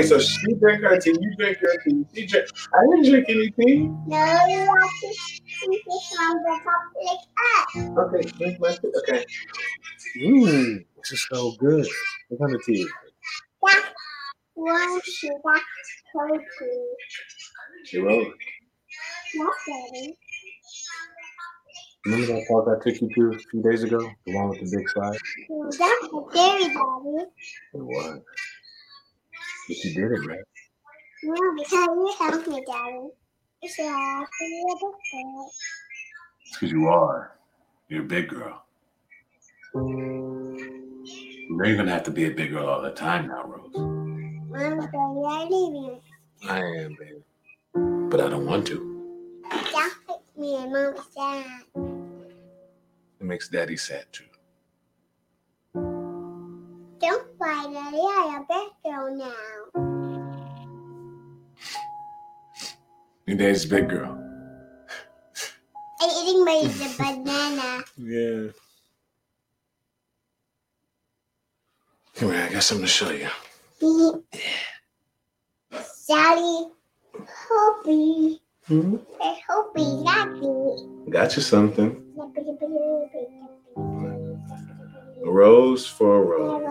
[0.02, 1.18] tea.
[1.20, 2.06] You drink your tea.
[2.14, 2.48] She drink.
[2.74, 3.76] I didn't drink any tea.
[4.08, 5.08] No, you have to
[5.66, 8.92] drink this from the top like Okay, drink my tea.
[8.98, 9.26] Okay.
[10.18, 11.88] Mmm, this is so good.
[12.30, 12.88] What kind of tea?
[13.62, 13.88] That's
[14.56, 16.94] one sugar tea.
[17.86, 18.34] She wrote.
[19.34, 20.18] Yes, Daddy.
[22.06, 24.00] Remember that talk I took you to a few days ago?
[24.26, 25.18] The one with the big size?
[25.50, 27.26] That's a dairy, Daddy.
[27.74, 28.22] It was.
[29.68, 30.40] But you did it, right?
[31.24, 33.10] No, because you helped me, Daddy.
[33.62, 33.78] It's
[36.52, 37.38] because you are.
[37.88, 38.66] You're a big girl.
[39.74, 43.72] You're gonna have to be a big girl all the time now, Rose.
[43.76, 46.02] I'm sorry, leaving.
[46.48, 47.24] I am, baby.
[48.10, 49.42] But I don't want to.
[49.50, 51.46] That makes me and Mom sad.
[53.20, 54.26] It makes Daddy sad too.
[57.04, 57.98] Don't fight Daddy.
[57.98, 59.34] I'm a big girl now.
[63.26, 64.18] Your dad's a big girl.
[66.02, 66.60] I'm eating my
[66.98, 67.84] banana.
[67.98, 68.52] Yeah.
[72.16, 73.30] Come here, I got something to show you.
[75.82, 76.68] Sally,
[78.68, 78.96] Hmm?
[79.20, 81.10] Hoppy, Lucky.
[81.10, 82.02] Got you something.
[85.26, 86.63] A rose for a rose.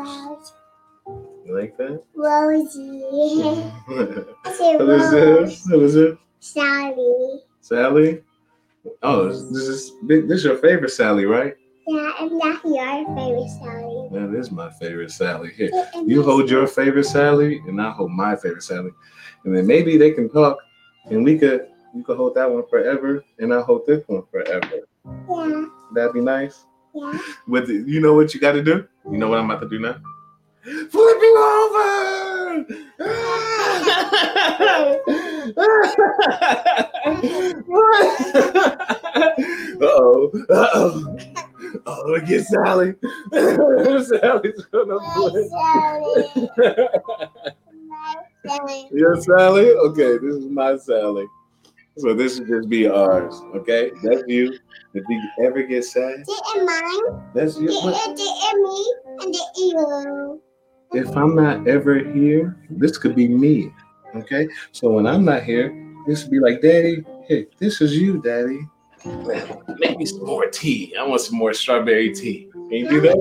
[1.46, 2.02] You like that?
[2.14, 3.02] Rosie.
[3.86, 5.10] what I said is Rose.
[5.10, 5.66] this?
[5.70, 6.18] What is it?
[6.40, 7.40] Sally.
[7.60, 8.22] Sally?
[9.02, 11.54] Oh, this is this is your favorite Sally, right?
[11.86, 14.08] Yeah, I'm not your favorite Sally.
[14.12, 15.52] That is my favorite Sally.
[15.56, 18.90] Here, And you hold your favorite Sally, and I hold my favorite Sally,
[19.44, 20.58] and then maybe they can talk,
[21.06, 24.80] and we could you could hold that one forever, and I hold this one forever.
[25.28, 26.64] Yeah, That'd be nice.
[27.46, 28.86] With the, you know what you got to do?
[29.10, 29.96] You know what I'm about to do now?
[30.62, 32.64] Flipping over.
[33.00, 33.04] uh
[39.82, 40.30] oh.
[40.48, 41.16] Uh oh.
[41.86, 42.94] Oh, look at Sally.
[43.32, 45.48] Sally's gonna flip.
[45.50, 46.24] Sally.
[48.92, 49.70] Your Sally?
[49.70, 51.26] Okay, this is my Sally.
[51.98, 53.90] So this would just be ours, okay?
[54.02, 54.58] That's you.
[54.94, 57.22] If you ever get sad, This is mine.
[57.34, 57.66] that's you.
[57.66, 57.84] This is
[58.16, 58.94] this is me.
[59.20, 60.42] And this is you.
[60.94, 63.72] If I'm not ever here, this could be me,
[64.16, 64.48] okay?
[64.72, 65.72] So when I'm not here,
[66.06, 68.66] this would be like, Daddy, hey, this is you, Daddy.
[69.78, 70.94] Make me some more tea.
[70.98, 72.48] I want some more strawberry tea.
[72.52, 73.16] Can you do that?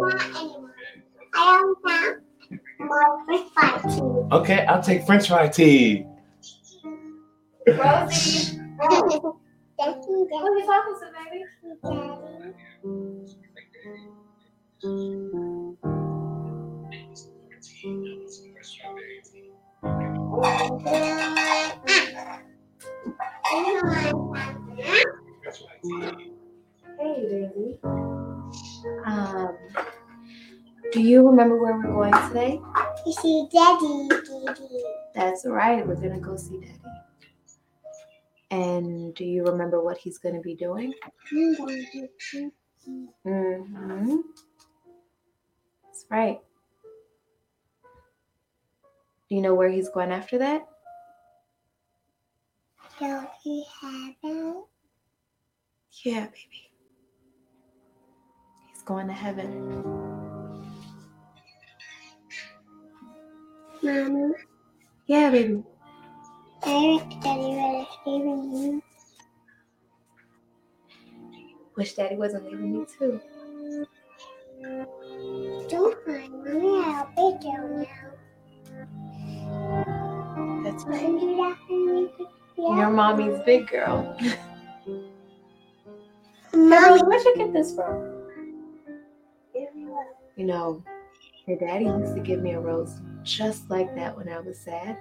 [1.33, 2.15] I don't have
[2.79, 4.27] more fish fry too.
[4.31, 6.05] Okay, I'll take French fry tea.
[7.67, 11.43] Rosie, Thank you, who are you talking to, baby?
[11.83, 12.53] Daddy.
[26.99, 27.79] Hey, baby.
[29.05, 29.57] Um,
[30.91, 32.59] do you remember where we're going today?
[33.05, 34.83] You see, Daddy, Daddy.
[35.13, 35.85] That's right.
[35.85, 36.79] We're gonna go see Daddy.
[38.51, 40.93] And do you remember what he's be doing?
[41.31, 42.51] Going to see
[43.25, 44.17] Mm-hmm.
[45.83, 46.39] That's right.
[49.29, 50.67] Do you know where he's going after that?
[52.99, 54.55] Don't you have it?
[56.03, 56.71] Yeah, baby.
[58.73, 59.81] He's going to heaven.
[63.81, 64.33] Mommy,
[65.07, 65.63] Yeah, baby.
[66.63, 68.83] Eric, Daddy, ready leaving you?
[71.75, 73.19] Wish Daddy wasn't leaving me too.
[75.69, 78.11] Don't mind, Mommy, I'll be there now.
[80.63, 80.99] That's right.
[80.99, 82.09] can do that me?
[82.57, 82.77] Yeah.
[82.77, 84.15] Your mommy's big girl.
[86.53, 88.21] Mommy, where'd you get this from?
[90.35, 90.83] You know,
[91.47, 94.97] your daddy used to give me a rose just like that when I was sad.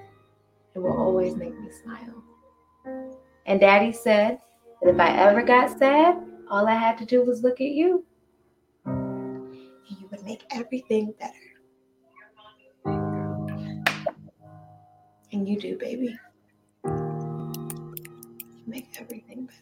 [0.75, 2.23] It will always make me smile.
[3.47, 4.39] And daddy said
[4.83, 8.05] that if I ever got sad, all I had to do was look at you.
[8.85, 9.57] And
[9.89, 11.35] you would make everything better.
[15.33, 16.17] And you do, baby.
[16.85, 19.59] You make everything better.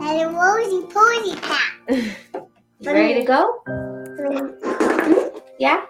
[0.00, 1.72] Daddy, Rosie, Posy Cat.
[2.80, 3.62] You ready to go?
[3.68, 5.38] Mm-hmm.
[5.58, 5.84] Yeah?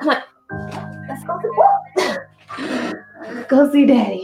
[0.00, 0.22] Come on.
[1.08, 1.38] Let's go
[3.48, 4.15] Go see Daddy.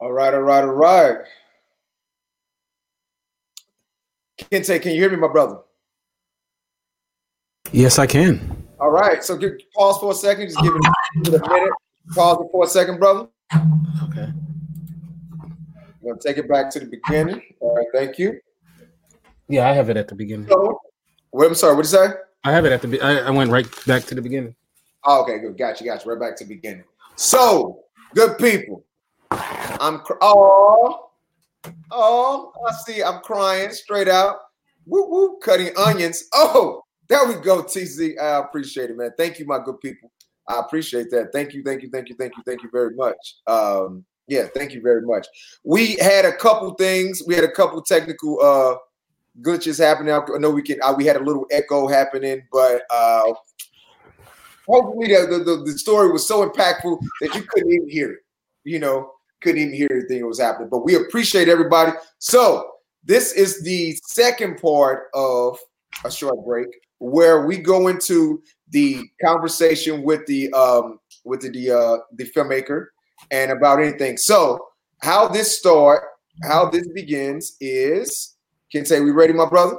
[0.00, 1.18] Right, all right.
[4.38, 5.58] Kente, can you hear me, my brother?
[7.72, 8.66] Yes, I can.
[8.80, 9.22] All right.
[9.24, 10.46] So give, pause for a second.
[10.46, 10.80] Just give it,
[11.26, 11.72] a minute.
[12.14, 13.28] Pause for a second, brother.
[13.52, 14.32] Okay.
[14.32, 17.42] I'm gonna take it back to the beginning.
[17.60, 18.40] All right, thank you.
[19.48, 20.48] Yeah, I have it at the beginning.
[20.48, 20.80] So,
[21.32, 21.74] wait, I'm sorry.
[21.74, 22.08] What did you say?
[22.44, 22.88] I have it at the.
[22.88, 24.54] Be- I, I went right back to the beginning.
[25.04, 25.58] Oh, okay, good.
[25.58, 25.86] Got you.
[25.86, 26.12] Got you.
[26.12, 26.84] Right back to the beginning.
[27.16, 27.80] So,
[28.14, 28.84] good people.
[29.30, 30.00] I'm.
[30.00, 31.10] Cr- oh,
[31.90, 33.02] oh, I see.
[33.02, 34.36] I'm crying straight out.
[34.86, 36.24] Woo woo, cutting onions.
[36.32, 38.18] Oh, there we go, TZ.
[38.20, 39.10] I appreciate it, man.
[39.16, 40.10] Thank you, my good people.
[40.48, 41.30] I appreciate that.
[41.32, 43.36] Thank you, thank you, thank you, thank you, thank you very much.
[43.46, 45.26] Um, yeah, thank you very much.
[45.64, 47.22] We had a couple things.
[47.26, 48.76] We had a couple technical uh
[49.42, 50.12] glitches happening.
[50.12, 50.80] I know we can.
[50.82, 53.32] Uh, we had a little echo happening, but uh
[54.66, 58.18] hopefully the, the, the, story was so impactful that you couldn't even hear it.
[58.64, 60.68] You know, couldn't even hear anything that was happening.
[60.70, 61.92] But we appreciate everybody.
[62.18, 62.70] So
[63.04, 65.58] this is the second part of
[66.04, 71.70] a short break where we go into the conversation with the um with the the,
[71.70, 72.86] uh, the filmmaker
[73.30, 74.16] and about anything.
[74.16, 74.66] So
[75.02, 76.04] how this start,
[76.42, 78.36] how this begins is
[78.70, 79.78] can say we ready, my brother?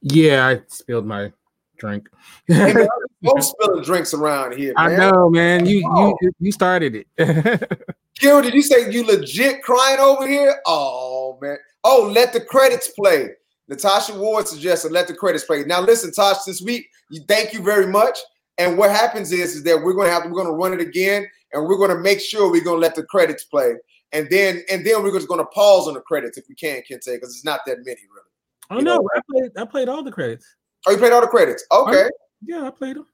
[0.00, 1.32] Yeah, I spilled my
[1.78, 2.08] drink.
[2.46, 2.88] Hey, man,
[3.22, 4.74] both spilling drinks around here.
[4.76, 5.66] I know, man.
[5.66, 6.16] You Oh.
[6.20, 7.70] you you started it.
[8.20, 10.56] Kira, did you say you legit crying over here?
[10.66, 11.56] Oh man.
[11.82, 13.30] Oh, let the credits play.
[13.68, 15.64] Natasha Ward suggested let the credits play.
[15.64, 18.18] Now listen, Tosh, this week, you thank you very much.
[18.58, 21.66] And what happens is, is that we're gonna have we're gonna run it again and
[21.66, 23.74] we're gonna make sure we're gonna let the credits play.
[24.12, 27.06] And then and then we're just gonna pause on the credits if we can, Kente,
[27.06, 28.28] because it's not that many really.
[28.70, 30.46] oh You no, know- I played I played all the credits.
[30.86, 31.64] Oh, you played all the credits.
[31.72, 32.08] Okay.
[32.46, 33.06] Yeah, I played them.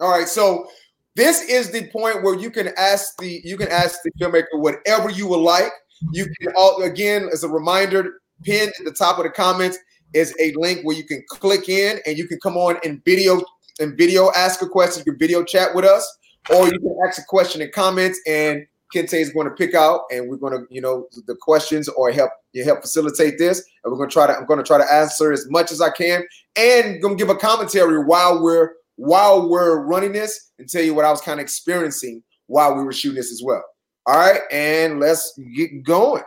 [0.00, 0.68] All right, so
[1.14, 5.10] this is the point where you can ask the you can ask the filmmaker whatever
[5.10, 5.72] you would like.
[6.12, 9.78] You can all again as a reminder, pinned at the top of the comments
[10.14, 13.42] is a link where you can click in and you can come on and video
[13.80, 15.02] and video ask a question.
[15.06, 16.18] You can video chat with us,
[16.50, 20.02] or you can ask a question in comments and Kente is going to pick out
[20.10, 23.58] and we're going to, you know, the questions or help you help facilitate this.
[23.84, 25.80] And we're going to try to I'm going to try to answer as much as
[25.80, 26.24] I can
[26.56, 30.94] and going to give a commentary while we're while we're running this and tell you
[30.94, 33.64] what I was kind of experiencing while we were shooting this as well.
[34.06, 36.22] All right, and let's get going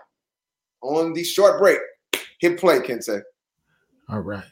[0.82, 1.80] on the short break.
[2.40, 3.22] Hit play, Kente.
[4.10, 4.44] All right.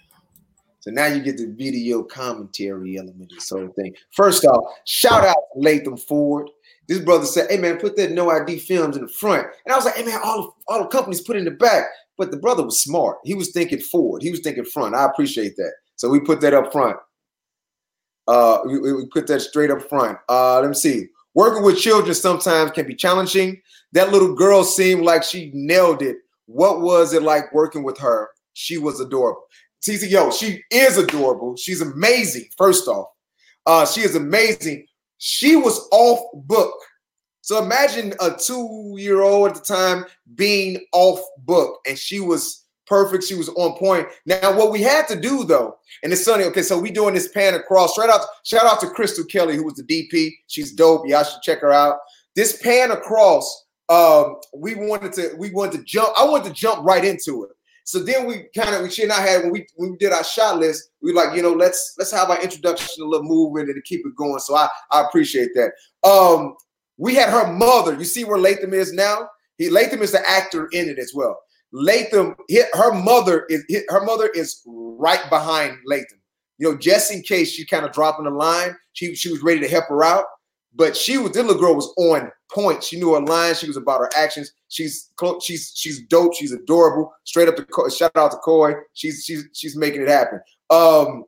[0.80, 3.94] So now you get the video commentary element of this whole thing.
[4.12, 6.50] First off, shout out to Latham Ford.
[6.88, 9.78] This brother said, "Hey man, put that no ID films in the front." And I
[9.78, 11.86] was like, "Hey man, all all the companies put in the back."
[12.18, 13.18] But the brother was smart.
[13.24, 14.22] He was thinking forward.
[14.22, 14.96] He was thinking front.
[14.96, 15.74] I appreciate that.
[15.96, 16.98] So we put that up front.
[18.28, 20.18] Uh, we, we put that straight up front.
[20.30, 21.08] Uh, let me see.
[21.36, 23.62] Working with children sometimes can be challenging.
[23.94, 26.18] That little girl seemed like she nailed it.
[26.46, 28.30] What was it like working with her?
[28.54, 29.44] She was adorable.
[29.84, 31.58] TC, yo, she is adorable.
[31.58, 32.46] She's amazing.
[32.58, 33.08] First off,
[33.66, 34.86] uh, she is amazing.
[35.18, 36.74] She was off book.
[37.42, 40.06] So imagine a two-year-old at the time
[40.36, 43.24] being off book, and she was perfect.
[43.24, 44.08] She was on point.
[44.26, 46.44] Now, what we had to do though, and it's sunny.
[46.46, 47.96] Okay, so we doing this pan across.
[47.96, 50.32] Shout out, shout out to Crystal Kelly, who was the DP.
[50.48, 51.08] She's dope.
[51.08, 51.98] Y'all should check her out.
[52.36, 56.10] This pan across, um, we wanted to, we wanted to jump.
[56.18, 57.52] I wanted to jump right into it.
[57.86, 60.24] So then we kind of we should not had when we when we did our
[60.24, 63.76] shot list, we like, you know, let's let's have our introduction, a little movement, and
[63.76, 64.40] to keep it going.
[64.40, 65.74] So I I appreciate that.
[66.08, 66.56] Um,
[66.98, 67.94] we had her mother.
[67.96, 69.28] You see where Latham is now?
[69.58, 71.38] He Latham is the actor in it as well.
[71.74, 72.36] Latham,
[72.74, 76.20] her mother is her mother is right behind Latham.
[76.60, 79.60] You know, just in case she kind of dropping the line, she she was ready
[79.60, 80.26] to help her out.
[80.76, 82.84] But she was this little girl was on point.
[82.84, 83.60] She knew her lines.
[83.60, 84.54] She was about her actions.
[84.70, 85.12] She's
[85.42, 86.36] she's she's dope.
[86.36, 87.12] She's adorable.
[87.24, 88.74] Straight up to shout out to Coy.
[88.94, 90.40] She's she's she's making it happen.
[90.70, 91.26] Um,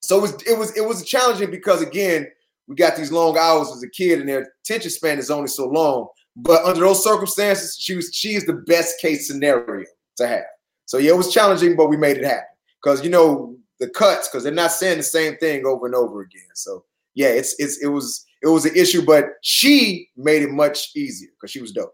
[0.00, 2.30] so it was it was it was challenging because again
[2.68, 5.66] we got these long hours as a kid and their attention span is only so
[5.66, 6.08] long.
[6.36, 9.84] But under those circumstances, she was she is the best case scenario
[10.16, 10.44] to have.
[10.86, 12.44] So yeah, it was challenging, but we made it happen
[12.82, 16.22] because you know the cuts because they're not saying the same thing over and over
[16.22, 16.42] again.
[16.54, 20.90] So yeah, it's it's it was it was an issue, but she made it much
[20.94, 21.92] easier because she was dope.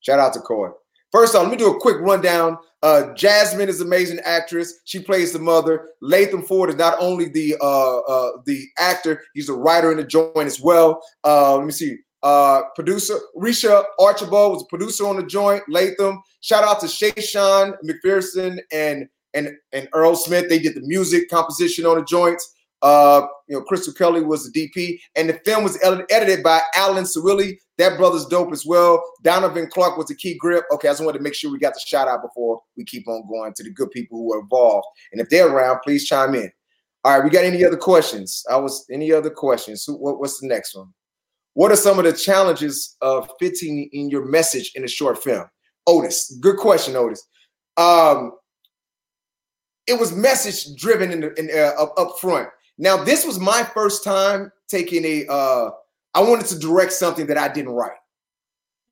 [0.00, 0.70] Shout out to Coy.
[1.12, 2.56] First off, let me do a quick rundown.
[2.82, 4.80] Uh, Jasmine is an amazing actress.
[4.84, 5.90] She plays the mother.
[6.00, 10.04] Latham Ford is not only the uh, uh, the actor, he's a writer in the
[10.04, 11.02] joint as well.
[11.22, 11.98] Uh, let me see.
[12.22, 15.62] Uh, producer Risha Archibald was a producer on the joint.
[15.68, 16.22] Latham.
[16.40, 20.48] Shout out to Shayshawn McPherson and and and Earl Smith.
[20.48, 22.54] They did the music composition on the joints.
[22.82, 26.60] Uh, you know, Crystal Kelly was the DP, and the film was ed- edited by
[26.74, 27.56] Alan Cirilli.
[27.78, 29.02] That brother's dope as well.
[29.22, 30.64] Donovan Clark was the key grip.
[30.72, 33.06] Okay, I just wanted to make sure we got the shout out before we keep
[33.06, 34.86] on going to the good people who are involved.
[35.12, 36.50] And if they're around, please chime in.
[37.04, 38.44] All right, we got any other questions?
[38.50, 39.86] I was any other questions?
[39.88, 40.92] what, what's the next one?
[41.54, 45.44] What are some of the challenges of fitting in your message in a short film?
[45.86, 47.26] Otis, good question, Otis.
[47.76, 48.32] Um,
[49.86, 52.48] it was message driven in the in, uh, up, front.
[52.78, 55.26] Now, this was my first time taking a.
[55.26, 55.70] Uh,
[56.14, 57.92] I wanted to direct something that I didn't write.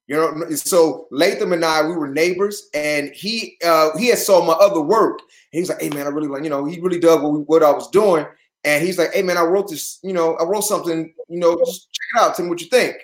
[0.07, 4.45] You know, so Latham and I, we were neighbors, and he uh, he had saw
[4.45, 5.21] my other work.
[5.53, 7.63] he was like, "Hey man, I really like," you know, he really dug what, what
[7.63, 8.27] I was doing,
[8.65, 11.59] and he's like, "Hey man, I wrote this, you know, I wrote something, you know,
[11.59, 12.97] just check it out, tell me what you think."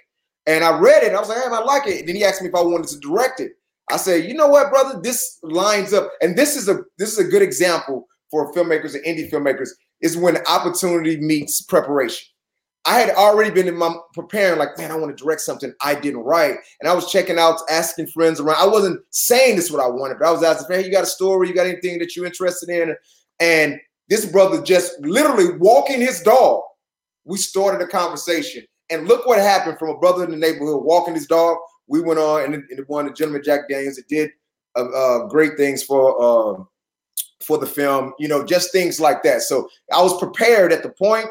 [0.47, 2.43] And I read it, I was like, "Hey, I like it." And then he asked
[2.43, 3.53] me if I wanted to direct it.
[3.91, 5.01] I said, "You know what, brother?
[5.01, 9.05] This lines up, and this is a this is a good example for filmmakers and
[9.05, 9.69] indie filmmakers
[10.01, 12.27] is when opportunity meets preparation.
[12.85, 15.97] I had already been in my preparing, like, man, I want to direct something I
[15.97, 16.55] didn't write.
[16.81, 18.59] And I was checking out, asking friends around.
[18.61, 21.03] I wasn't saying this is what I wanted, but I was asking, hey, you got
[21.03, 21.49] a story?
[21.49, 22.95] You got anything that you're interested in?
[23.41, 26.63] And this brother just literally walking his dog.
[27.25, 28.65] We started a conversation.
[28.89, 31.57] And look what happened from a brother in the neighborhood walking his dog.
[31.89, 34.31] We went on and, and one, the gentleman Jack Daniels, that did
[34.77, 36.63] uh, uh, great things for uh,
[37.43, 39.43] for the film, you know, just things like that.
[39.43, 41.27] So I was prepared at the point,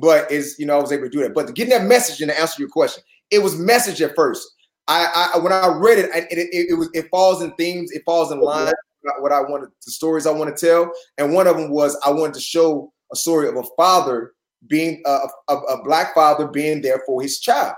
[0.00, 1.34] but is you know, I was able to do that.
[1.34, 4.48] But getting that message and to answer your question, it was message at first.
[4.88, 7.92] I, I when I read it, I, it, it, it, was it falls in themes,
[7.92, 8.72] it falls in line
[9.20, 12.10] what I wanted, the stories I want to tell, and one of them was I
[12.10, 14.32] wanted to show a story of a father
[14.66, 17.74] being a, a, a black father being there for his child,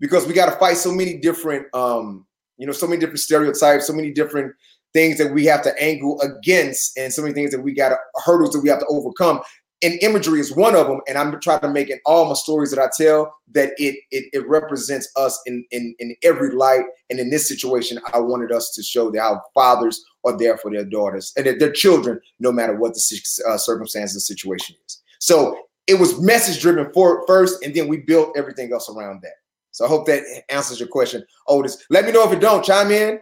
[0.00, 2.26] because we got to fight so many different, um,
[2.58, 4.54] you know, so many different stereotypes, so many different
[4.92, 7.96] things that we have to angle against and so many things that we got to
[8.24, 9.40] hurdles that we have to overcome.
[9.82, 12.70] And imagery is one of them and i'm trying to make in all my stories
[12.70, 16.84] that i tell that it it, it represents us in, in in every light.
[17.10, 20.70] And in this situation i wanted us to show that our fathers are there for
[20.70, 25.56] their daughters and their children no matter what the uh, circumstance the situation is so
[25.86, 29.34] it was message driven for first and then we built everything else around that
[29.70, 32.90] so i hope that answers your question otis let me know if it don't chime
[32.90, 33.18] in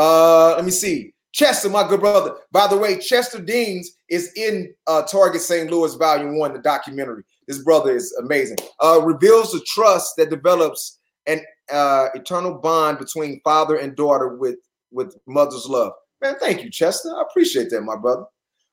[0.00, 1.12] uh, let me see.
[1.32, 2.36] Chester, my good brother.
[2.50, 5.70] By the way, Chester Deans is in uh, Target St.
[5.70, 7.22] Louis Volume One, the documentary.
[7.46, 8.56] This brother is amazing.
[8.82, 14.56] Uh, reveals the trust that develops an uh, eternal bond between father and daughter with
[14.90, 15.92] with mother's love.
[16.22, 17.10] Man, thank you, Chester.
[17.16, 18.24] I appreciate that, my brother.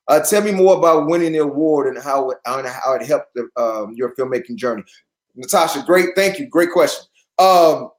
[0.08, 3.34] Uh, tell me more about winning the award and how it, and how it helped
[3.34, 4.82] the, um, your filmmaking journey.
[5.34, 6.08] Natasha, great.
[6.16, 6.46] Thank you.
[6.46, 7.04] Great question.
[7.38, 7.90] Um,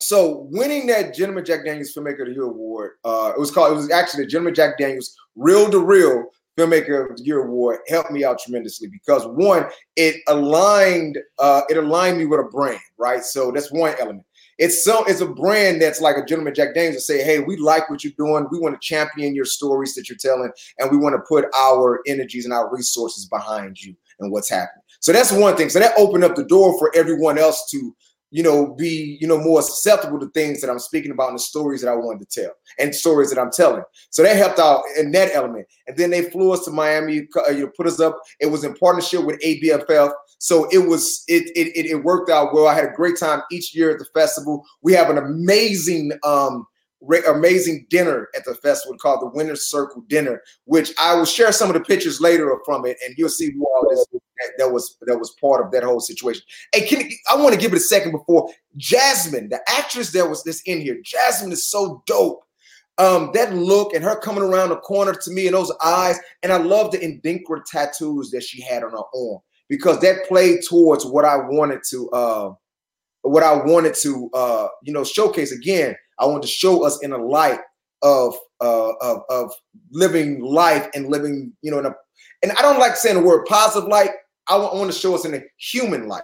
[0.00, 3.72] so winning that Gentleman Jack Daniels Filmmaker of the Year award, uh, it was called.
[3.72, 6.26] It was actually the Gentleman Jack Daniels Real to Real
[6.56, 9.66] Filmmaker of the Year award helped me out tremendously because one,
[9.96, 11.18] it aligned.
[11.38, 13.24] Uh, it aligned me with a brand, right?
[13.24, 14.24] So that's one element.
[14.58, 17.56] It's so it's a brand that's like a Gentleman Jack Daniels to say, hey, we
[17.56, 18.46] like what you're doing.
[18.50, 22.00] We want to champion your stories that you're telling, and we want to put our
[22.06, 24.82] energies and our resources behind you and what's happening.
[25.00, 25.70] So that's one thing.
[25.70, 27.94] So that opened up the door for everyone else to
[28.30, 31.42] you know, be, you know, more susceptible to things that I'm speaking about and the
[31.42, 33.82] stories that I wanted to tell and stories that I'm telling.
[34.10, 35.66] So that helped out in that element.
[35.86, 38.20] And then they flew us to Miami, uh, you know, put us up.
[38.40, 40.12] It was in partnership with ABFF.
[40.38, 42.68] So it was, it, it, it worked out well.
[42.68, 44.64] I had a great time each year at the festival.
[44.82, 46.66] We have an amazing, um,
[47.28, 51.68] amazing dinner at the festival called the Winner's Circle Dinner, which I will share some
[51.68, 54.96] of the pictures later from it, and you'll see who all this that, that was
[55.02, 56.42] that was part of that whole situation.
[56.72, 60.42] Hey, can I want to give it a second before Jasmine, the actress that was
[60.42, 60.98] this in here.
[61.04, 62.44] Jasmine is so dope.
[62.98, 66.52] Um, that look and her coming around the corner to me and those eyes, and
[66.52, 71.04] I love the Adinkra tattoos that she had on her arm because that played towards
[71.04, 72.52] what I wanted to uh
[73.22, 77.12] what I wanted to uh you know showcase again I wanted to show us in
[77.12, 77.60] a light
[78.02, 79.52] of uh, of, of
[79.90, 81.94] living life and living, you know, in a,
[82.42, 84.10] and I don't like saying the word positive light.
[84.48, 86.22] I want, to show us in a human light.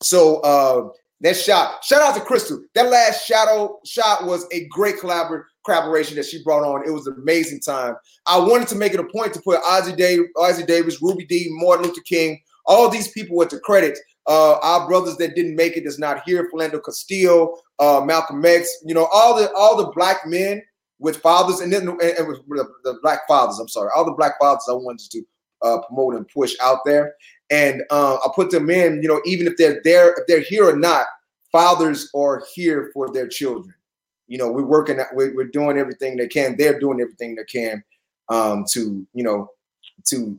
[0.00, 0.88] So uh,
[1.22, 2.62] that shot, shout out to Crystal.
[2.76, 6.86] That last shadow shot was a great collabor- collaboration that she brought on.
[6.86, 7.96] It was an amazing time.
[8.26, 11.48] I wanted to make it a point to put Ossie, Davis, Ossie Davis, Ruby Dee,
[11.50, 15.76] Martin Luther King, all these people with the credits uh, our brothers that didn't make
[15.76, 19.92] it that's not here, Philando Castillo, uh, Malcolm X, you know, all the all the
[19.92, 20.62] black men
[20.98, 23.58] with fathers, and then and, and with the, the, black fathers.
[23.58, 25.22] I'm sorry, all the black fathers I wanted to
[25.62, 27.14] uh, promote and push out there,
[27.50, 29.00] and uh, I put them in.
[29.00, 31.06] You know, even if they're there, if they're here or not,
[31.52, 33.74] fathers are here for their children.
[34.26, 36.56] You know, we're working, we're, we're doing everything they can.
[36.56, 37.84] They're doing everything they can
[38.28, 39.50] um, to, you know,
[40.06, 40.36] to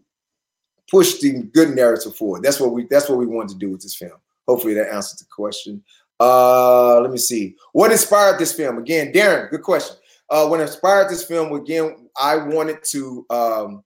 [0.89, 2.43] push the good narrative forward.
[2.43, 4.19] That's what we that's what we wanted to do with this film.
[4.47, 5.83] Hopefully that answers the question.
[6.19, 7.55] Uh, let me see.
[7.73, 8.77] What inspired this film?
[8.77, 9.97] Again, Darren, good question.
[10.29, 11.53] Uh, what inspired this film?
[11.53, 13.83] Again, I wanted to um,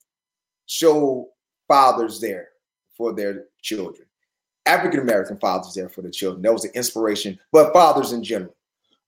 [0.66, 1.30] show
[1.68, 2.50] fathers there
[2.96, 4.08] for their children,
[4.66, 6.42] African American fathers there for the children.
[6.42, 8.56] That was the inspiration, but fathers in general.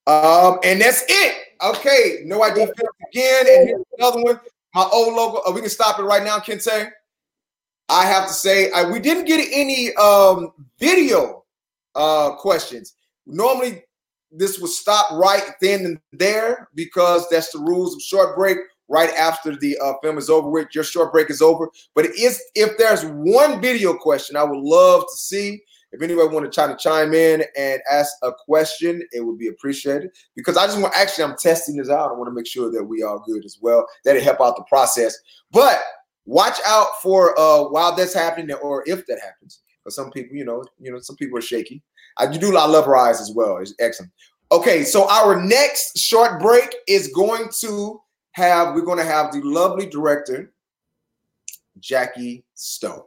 [0.05, 1.35] Um, and that's it.
[1.63, 2.67] Okay, no idea
[3.09, 3.45] again.
[3.47, 4.39] And here's another one.
[4.75, 5.41] My old logo.
[5.45, 6.89] Oh, we can stop it right now, Kente.
[7.89, 11.43] I have to say, I, we didn't get any um, video
[11.95, 12.95] uh, questions.
[13.25, 13.83] Normally,
[14.31, 18.57] this would stop right then and there because that's the rules of short break.
[18.89, 21.69] Right after the uh, film is over with, your short break is over.
[21.95, 25.63] But if there's one video question, I would love to see.
[25.93, 29.47] If anybody want to try to chime in and ask a question, it would be
[29.47, 32.09] appreciated because I just want actually I'm testing this out.
[32.09, 33.85] I want to make sure that we are good as well.
[34.03, 35.15] That'll help out the process.
[35.51, 35.81] But
[36.25, 39.61] watch out for uh while that's happening or if that happens.
[39.83, 41.83] Because some people, you know, you know, some people are shaky.
[42.17, 43.57] I do I love her as well.
[43.57, 44.11] It's excellent.
[44.51, 47.99] Okay, so our next short break is going to
[48.33, 50.53] have we're going to have the lovely director
[51.79, 53.03] Jackie Stone.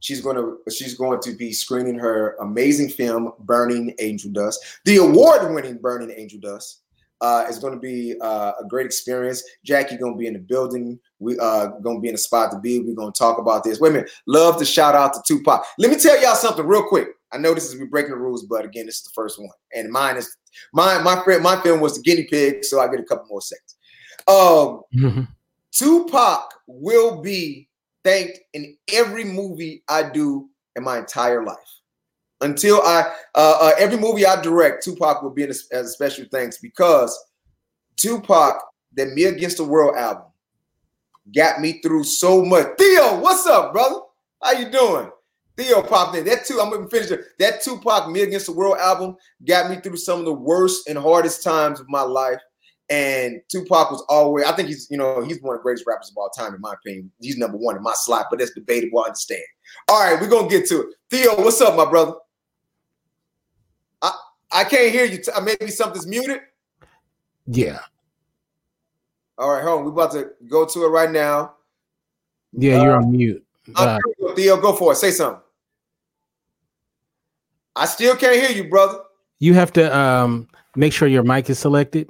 [0.00, 4.96] She's going to she's going to be screening her amazing film Burning Angel Dust, the
[4.96, 6.82] award-winning Burning Angel Dust.
[7.20, 9.42] Uh, it's going to be uh, a great experience.
[9.64, 10.98] Jackie going to be in the building.
[11.18, 12.80] We uh going to be in a spot to be.
[12.80, 13.80] We're going to talk about this.
[13.80, 14.10] Wait a minute.
[14.26, 15.64] Love to shout out to Tupac.
[15.78, 17.08] Let me tell y'all something real quick.
[17.32, 19.50] I know this is me breaking the rules, but again, this is the first one,
[19.74, 20.36] and mine is
[20.72, 21.42] my my friend.
[21.42, 23.76] My film was the guinea pig, so I get a couple more seconds.
[24.28, 25.22] Um, Mm-hmm.
[25.76, 27.68] Tupac will be
[28.02, 31.56] thanked in every movie I do in my entire life.
[32.40, 35.88] Until I, uh, uh, every movie I direct, Tupac will be in a, as a
[35.88, 37.18] special thanks because
[37.96, 38.62] Tupac,
[38.94, 40.24] that Me Against the World album,
[41.34, 42.66] got me through so much.
[42.78, 44.00] Theo, what's up, brother?
[44.42, 45.10] How you doing?
[45.56, 46.24] Theo popped in.
[46.26, 47.20] That too, I'm gonna finish it.
[47.38, 49.16] That Tupac Me Against the World album
[49.46, 52.40] got me through some of the worst and hardest times of my life.
[52.88, 56.10] And Tupac was always, I think he's, you know, he's one of the greatest rappers
[56.10, 57.10] of all time, in my opinion.
[57.20, 59.00] He's number one in my slot, but that's debatable.
[59.00, 59.42] I understand.
[59.88, 60.86] All right, we're gonna get to it.
[61.10, 62.12] Theo, what's up, my brother?
[64.02, 64.12] I
[64.52, 65.20] I can't hear you.
[65.34, 66.40] Uh, Maybe something's muted.
[67.46, 67.80] Yeah.
[69.38, 69.84] All right, hold on.
[69.84, 71.54] We're about to go to it right now.
[72.52, 73.44] Yeah, you're on mute.
[73.74, 74.96] Uh, I'm Theo, go for it.
[74.96, 75.42] Say something.
[77.74, 79.00] I still can't hear you, brother.
[79.40, 82.08] you have to um make sure your mic is selected.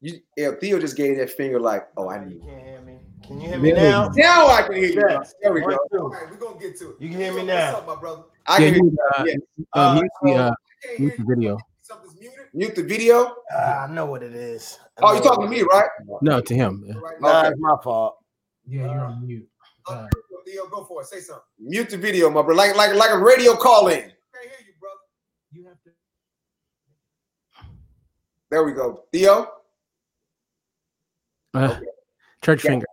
[0.00, 2.34] You, yeah, Theo just gave that finger like, oh, I need.
[2.34, 2.98] You can hear me.
[3.24, 3.74] Can you hear me Yeah.
[3.82, 4.10] now?
[4.14, 5.00] Now I can hear you.
[5.00, 5.10] bro.
[5.10, 5.34] Yes.
[5.40, 5.66] There we go.
[5.66, 5.98] One, two.
[5.98, 6.96] All right, we're gonna get to it.
[6.98, 7.76] You can hear me What's now.
[7.76, 8.22] up, my brother?
[8.46, 8.98] I Yeah, can hear you, you.
[9.16, 9.34] uh, Yeah.
[9.72, 10.54] uh, Uh, mute the uh,
[10.98, 11.58] mute the video.
[11.82, 12.46] Something's muted.
[12.52, 13.36] Mute the video.
[13.52, 14.78] Ah, I know what it is.
[14.96, 15.88] I Oh, you're talking to me, right?
[16.22, 16.84] No, to him.
[17.20, 17.48] Nah, Okay.
[17.48, 18.16] it's my fault.
[18.66, 19.48] Yeah, you're on mute.
[19.88, 20.06] Uh,
[20.46, 21.08] Theo, go for it.
[21.08, 21.42] Say something.
[21.58, 22.54] Mute the video, my brother.
[22.54, 24.00] Like like like a radio call in.
[24.00, 24.96] Can't hear you, brother.
[25.52, 25.90] You have to.
[28.50, 29.04] There we go.
[29.12, 29.50] Theo.
[31.52, 31.76] Uh,
[32.42, 32.70] church Yeah.
[32.70, 32.86] finger.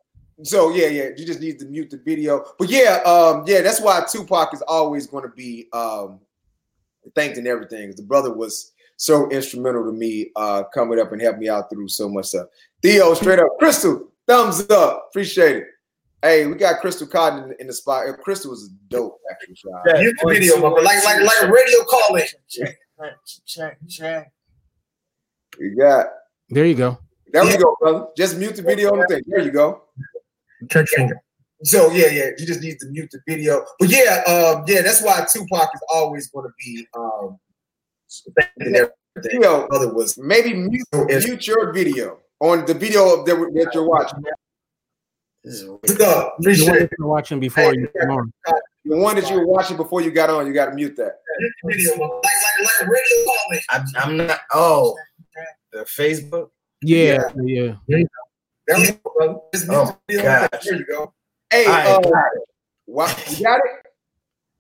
[0.44, 2.44] So yeah, yeah, you just need to mute the video.
[2.58, 6.20] But yeah, um, yeah, that's why Tupac is always going to be um
[7.16, 7.94] thanked in everything.
[7.96, 8.71] The brother was
[9.02, 12.46] so instrumental to me uh coming up and helping me out through so much stuff.
[12.84, 15.64] Theo, straight up, Crystal, thumbs up, appreciate it.
[16.22, 18.08] Hey, we got Crystal Cotton in, in the spot.
[18.08, 19.56] Uh, Crystal was dope actually.
[19.56, 19.82] child.
[19.88, 22.24] Yeah, Mute the video, two, my like like like a radio call in.
[22.48, 22.78] Check,
[23.48, 24.32] check, check.
[25.60, 26.06] We got
[26.50, 27.00] There you go.
[27.34, 28.06] there we go, brother.
[28.16, 29.24] Just mute the video on the thing.
[29.26, 29.82] There you go.
[30.70, 31.20] Church finger.
[31.64, 33.66] So yeah, yeah, you just need to mute the video.
[33.80, 37.40] But yeah, um, yeah, that's why Tupac is always going to be um
[38.40, 39.42] thanking everything.
[39.42, 44.24] Yo, brother was maybe mute, mute your video on the video that, that you're watching.
[45.44, 45.82] This is weird.
[45.84, 46.92] The, The one appreciate that it.
[47.00, 48.34] you're watching before you come on.
[48.86, 51.20] the one that you were watching before you got on, you got to mute that.
[51.66, 52.22] Video.
[53.70, 54.40] I'm, I'm not.
[54.54, 54.96] Oh,
[55.72, 56.50] the Facebook.
[56.84, 57.76] Yeah, yeah.
[57.88, 58.06] There
[58.78, 59.36] we go, brother.
[59.54, 60.64] Just mute Oh, gosh.
[60.66, 61.14] There you go.
[61.50, 62.42] Hey, All right, uh, got it.
[62.86, 63.86] what, you got it.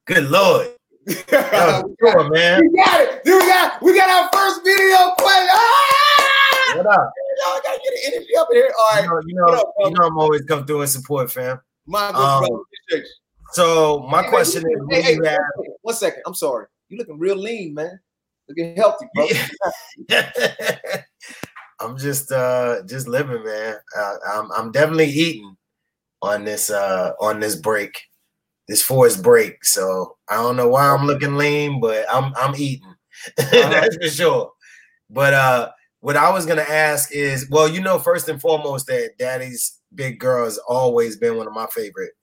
[0.07, 0.67] Good lord.
[1.05, 2.61] That was man.
[2.61, 3.23] we got it.
[3.23, 5.49] Dude, we got we got our first video question.
[5.51, 6.77] Ah!
[6.77, 7.11] What up?
[7.43, 8.71] Y'all gotta get the energy up in here.
[8.79, 11.59] All You know, you know, up, you know I'm always come through and support, fam.
[11.87, 12.39] my good Um,
[12.89, 13.05] brother.
[13.53, 16.23] So my Hey, question man, is, hey, hey, have one second, one second.
[16.27, 16.67] I'm sorry.
[16.89, 17.99] You looking real lean, man.
[18.47, 19.27] Looking healthy, bro.
[21.79, 23.75] I'm just uh just living, man.
[23.97, 25.55] Uh, I'm I'm definitely eating
[26.21, 27.99] on this uh on this break,
[28.71, 29.65] this forced break.
[29.65, 32.95] So I don't know why I'm looking lean, but I'm I'm eating.
[33.51, 34.51] That's for sure.
[35.09, 39.11] But uh what I was gonna ask is, well, you know, first and foremost, that
[39.19, 42.13] Daddy's Big Girl has always been one of my favorite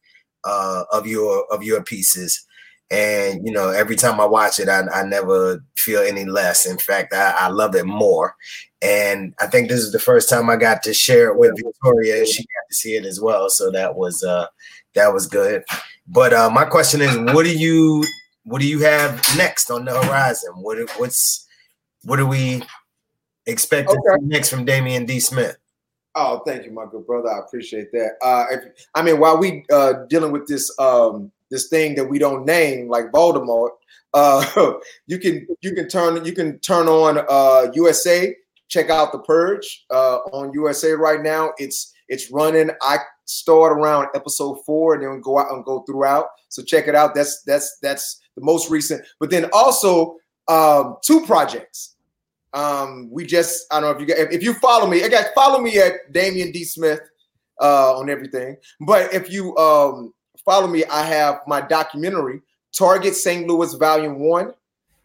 [0.45, 2.47] uh of your of your pieces.
[2.91, 6.65] and you know every time I watch it, I, I never feel any less.
[6.67, 8.35] In fact, I, I love it more.
[8.81, 12.19] And I think this is the first time I got to share it with Victoria,
[12.19, 13.51] and she got to see it as well.
[13.51, 14.47] So that was uh
[14.95, 15.65] that was good.
[16.09, 18.05] But uh, my question is, what do you
[18.45, 20.53] what do you have next on the horizon?
[20.57, 21.47] What what's
[22.05, 22.63] what do we
[23.47, 23.99] expect okay.
[24.23, 25.21] next from Damian D.
[25.21, 25.57] Smith?
[26.15, 27.29] Oh, thank you, my good brother.
[27.29, 28.13] I appreciate that.
[28.23, 32.19] Uh, if, I mean, while we uh, dealing with this um, this thing that we
[32.19, 33.71] don't name, like Voldemort,
[34.15, 34.73] uh,
[35.07, 38.35] you can you can turn you can turn on uh, USA.
[38.69, 41.53] Check out the Purge uh, on USA right now.
[41.59, 42.71] It's it's running.
[42.83, 46.27] I start around episode four and then go out and go throughout.
[46.49, 47.15] So check it out.
[47.15, 49.05] That's that's that's the most recent.
[49.21, 50.17] But then also
[50.49, 51.97] um, two projects.
[52.55, 55.61] Um, we just I don't know if you if, if you follow me, I follow
[55.61, 57.01] me at Damian D Smith
[57.61, 58.57] uh, on everything.
[58.81, 62.41] But if you um, follow me, I have my documentary
[62.77, 63.47] Target St.
[63.47, 64.53] Louis Volume One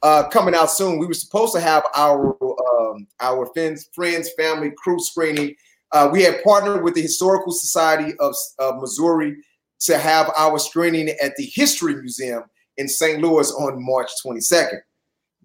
[0.02, 1.00] uh, coming out soon.
[1.00, 5.56] We were supposed to have our um, our friends, friends, family, crew screening.
[5.94, 9.38] Uh, we had partnered with the Historical Society of, of Missouri
[9.82, 12.44] to have our screening at the History Museum
[12.78, 13.22] in St.
[13.22, 14.82] Louis on March 22nd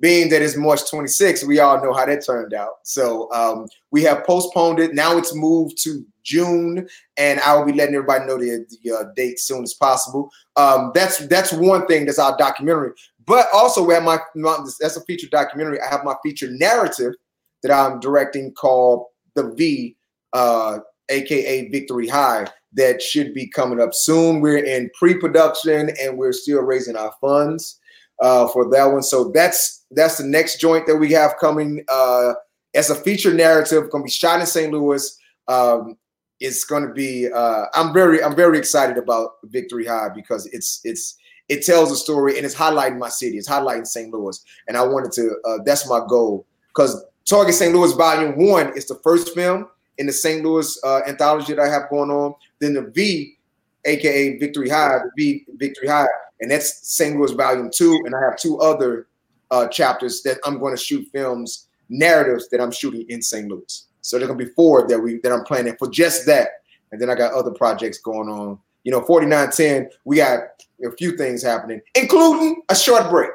[0.00, 2.74] being that it's March 26th, we all know how that turned out.
[2.84, 4.94] So um, we have postponed it.
[4.94, 9.04] Now it's moved to June, and I will be letting everybody know the, the uh,
[9.16, 10.30] date soon as possible.
[10.56, 12.92] Um, that's that's one thing that's our documentary.
[13.26, 15.80] But also, we have my, my that's a feature documentary.
[15.80, 17.14] I have my feature narrative
[17.62, 19.96] that I'm directing called The V,
[20.32, 22.46] uh, aka Victory High.
[22.74, 24.40] That should be coming up soon.
[24.40, 27.80] We're in pre-production and we're still raising our funds
[28.20, 29.02] uh, for that one.
[29.02, 32.34] So that's that's the next joint that we have coming uh,
[32.74, 33.90] as a feature narrative.
[33.90, 34.72] Going to be shot in St.
[34.72, 35.18] Louis.
[35.48, 35.96] Um,
[36.40, 37.30] it's going to be.
[37.30, 41.16] Uh, I'm very I'm very excited about Victory High because it's it's
[41.48, 43.38] it tells a story and it's highlighting my city.
[43.38, 44.12] It's highlighting St.
[44.12, 45.36] Louis, and I wanted to.
[45.44, 47.74] Uh, that's my goal because Target St.
[47.74, 49.68] Louis Volume One is the first film
[49.98, 50.44] in the St.
[50.44, 52.34] Louis uh, anthology that I have going on.
[52.60, 53.36] Then the V,
[53.84, 56.08] aka Victory High, the V Victory High,
[56.40, 57.16] and that's St.
[57.16, 59.06] Louis Volume Two, and I have two other
[59.50, 63.48] uh, chapters that I'm going to shoot films, narratives that I'm shooting in St.
[63.48, 63.86] Louis.
[64.00, 67.10] So there's gonna be four that we that I'm planning for just that, and then
[67.10, 68.58] I got other projects going on.
[68.84, 70.40] You know, 4910, we got
[70.82, 73.32] a few things happening, including a short break.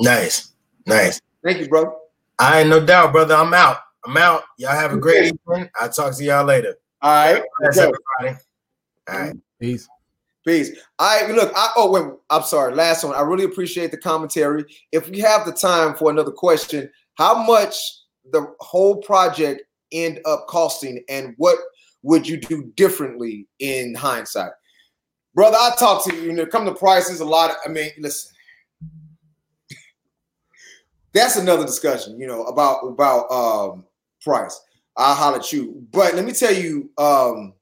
[0.00, 0.52] nice,
[0.86, 1.20] nice.
[1.44, 1.96] Thank you, bro.
[2.38, 3.34] I ain't no doubt, brother.
[3.34, 3.78] I'm out.
[4.06, 4.44] I'm out.
[4.56, 5.68] Y'all have a great evening.
[5.74, 6.76] I'll talk to y'all later.
[7.02, 7.42] All right.
[7.60, 8.40] Thanks, everybody.
[9.08, 9.36] All right.
[9.60, 9.88] Peace.
[10.46, 10.78] Peace.
[11.00, 11.52] I look.
[11.56, 12.04] I oh wait.
[12.30, 12.72] I'm sorry.
[12.72, 13.16] Last one.
[13.16, 14.64] I really appreciate the commentary.
[14.92, 17.76] If we have the time for another question, how much
[18.30, 21.58] the whole project end up costing, and what
[22.02, 24.52] would you do differently in hindsight,
[25.34, 25.56] brother?
[25.58, 26.22] I talk to you.
[26.22, 27.50] You know, come to prices a lot.
[27.50, 28.32] Of, I mean, listen.
[31.12, 32.20] That's another discussion.
[32.20, 33.84] You know about about um
[34.26, 34.60] price.
[34.96, 35.86] I'll holler at you.
[35.90, 36.90] But let me tell you.
[36.98, 37.54] um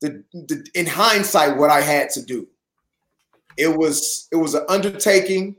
[0.00, 2.48] the, the in hindsight what I had to do.
[3.56, 5.56] It was it was an undertaking.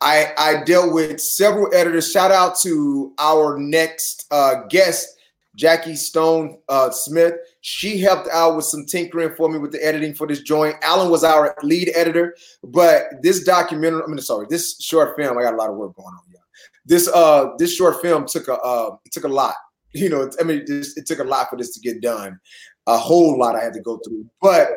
[0.00, 2.10] I I dealt with several editors.
[2.10, 5.16] Shout out to our next uh, guest,
[5.56, 7.34] Jackie Stone uh, Smith.
[7.60, 10.76] She helped out with some tinkering for me with the editing for this joint.
[10.82, 15.42] Alan was our lead editor, but this documentary, I mean, sorry, this short film, I
[15.42, 16.20] got a lot of work going on.
[16.30, 16.40] Yeah,
[16.84, 19.54] this uh this short film took a uh, it took a lot.
[19.96, 22.40] You know, I mean, it, it took a lot for this to get done
[22.86, 24.26] a whole lot I had to go through.
[24.40, 24.68] But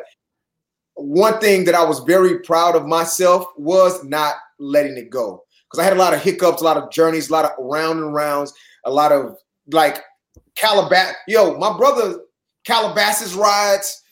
[0.94, 5.80] one thing that I was very proud of myself was not letting it go because
[5.80, 8.14] I had a lot of hiccups, a lot of journeys, a lot of round and
[8.14, 8.52] rounds,
[8.84, 9.36] a lot of
[9.70, 10.02] like
[10.56, 11.12] Calabas.
[11.26, 12.20] Yo, my brother
[12.64, 14.02] Calabasas rides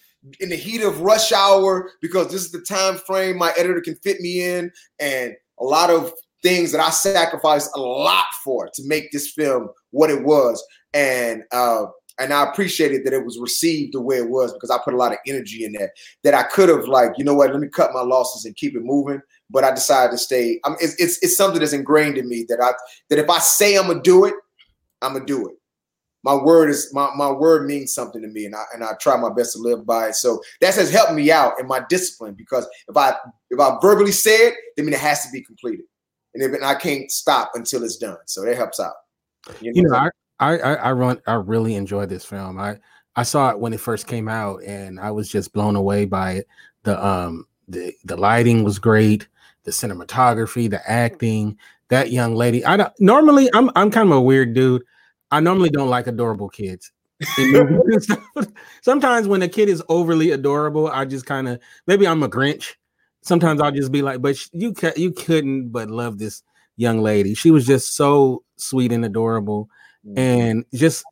[0.41, 3.97] in the heat of rush hour because this is the time frame my editor can
[3.97, 4.71] fit me in,
[5.01, 6.13] and a lot of
[6.43, 10.65] things that I sacrificed a lot for to make this film what it was.
[10.95, 11.87] And uh,
[12.19, 14.97] and I appreciated that it was received the way it was because I put a
[14.97, 15.91] lot of energy in that.
[16.25, 18.75] That I could have like, you know what, let me cut my losses and keep
[18.75, 19.21] it moving.
[19.51, 20.61] But I decided to stay.
[20.65, 22.73] I it's, it's it's something that's ingrained in me that I
[23.11, 24.35] that if I say I'm gonna do it,
[25.03, 25.57] I'm gonna do it.
[26.25, 29.17] My word is my, my word means something to me, and I and I try
[29.17, 30.17] my best to live by it.
[30.17, 33.15] So that has helped me out in my discipline because if I
[33.51, 35.85] if I verbally say it, then it has to be completed,
[36.37, 38.19] and if and I can't stop until it's done.
[38.27, 38.95] So that helps out.
[39.61, 42.59] You know, you know I, I, I I run I really enjoyed this film.
[42.61, 42.79] I
[43.17, 46.33] I saw it when it first came out and I was just blown away by
[46.33, 46.49] it.
[46.83, 49.29] The um the the lighting was great,
[49.65, 51.59] the cinematography, the acting.
[51.89, 52.65] That young lady.
[52.65, 54.83] I don't normally I'm I'm kind of a weird dude.
[55.31, 56.91] I normally don't like adorable kids.
[58.83, 62.75] Sometimes when a kid is overly adorable, I just kind of maybe I'm a Grinch
[63.27, 66.43] sometimes I'll just be like, but you ca- you couldn't but love this
[66.77, 67.35] young lady.
[67.35, 69.69] She was just so sweet and adorable,
[70.07, 70.19] Mm-hmm.
[70.19, 71.05] and just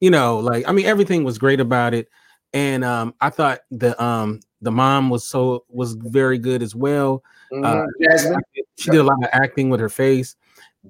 [0.00, 2.08] you know, like I mean, everything was great about it.
[2.54, 7.22] And um, I thought the um the mom was so was very good as well.
[7.52, 7.64] Mhm.
[7.64, 8.40] Uh, Jasmine.
[8.78, 10.34] She did a lot of acting with her face,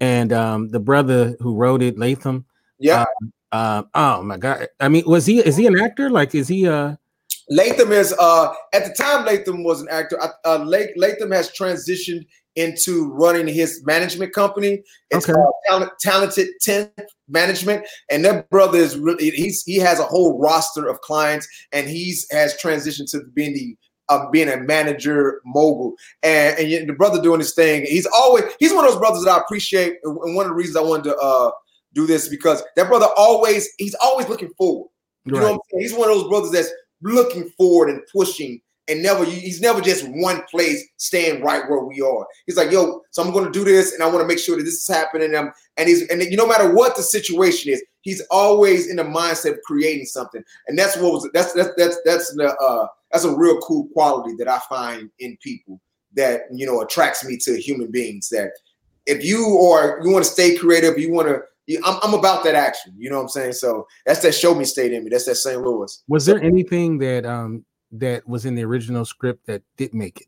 [0.00, 2.44] and um, the brother who wrote it, Latham.
[2.78, 3.06] Yeah.
[3.50, 4.68] Uh, oh my god!
[4.78, 6.10] I mean, was he is he an actor?
[6.10, 6.94] Like, is he uh?
[7.50, 10.18] Latham is uh at the time Latham was an actor.
[10.44, 12.26] Uh, Latham has transitioned
[12.56, 14.82] into running his management company.
[15.10, 15.32] It's Okay.
[15.32, 16.90] called Talent, Talented Tenth
[17.28, 21.88] Management, and that brother is really he's he has a whole roster of clients, and
[21.88, 23.76] he's has transitioned to being the
[24.08, 27.86] uh, being a manager mogul, and and the brother doing his thing.
[27.86, 30.76] He's always he's one of those brothers that I appreciate, and one of the reasons
[30.76, 31.50] I wanted to uh
[31.94, 34.88] do this because that brother always he's always looking forward.
[35.24, 35.82] You know what I'm saying?
[35.82, 36.70] He's one of those brothers that's
[37.02, 42.00] looking forward and pushing and never he's never just one place staying right where we
[42.00, 42.26] are.
[42.46, 44.62] He's like, yo, so I'm gonna do this and I want to make sure that
[44.62, 45.34] this is happening.
[45.34, 49.04] And, and he's and you no matter what the situation is, he's always in the
[49.04, 50.42] mindset of creating something.
[50.66, 54.34] And that's what was that's that's that's that's the uh that's a real cool quality
[54.36, 55.80] that I find in people
[56.14, 58.30] that you know attracts me to human beings.
[58.30, 58.52] That
[59.06, 61.42] if you are you want to stay creative, you want to
[61.84, 62.94] I'm, I'm about that action.
[62.96, 63.52] You know what I'm saying?
[63.54, 65.10] So that's that show me state in me.
[65.10, 65.60] That's that St.
[65.60, 66.02] Louis.
[66.08, 70.26] Was there anything that um that was in the original script that didn't make it?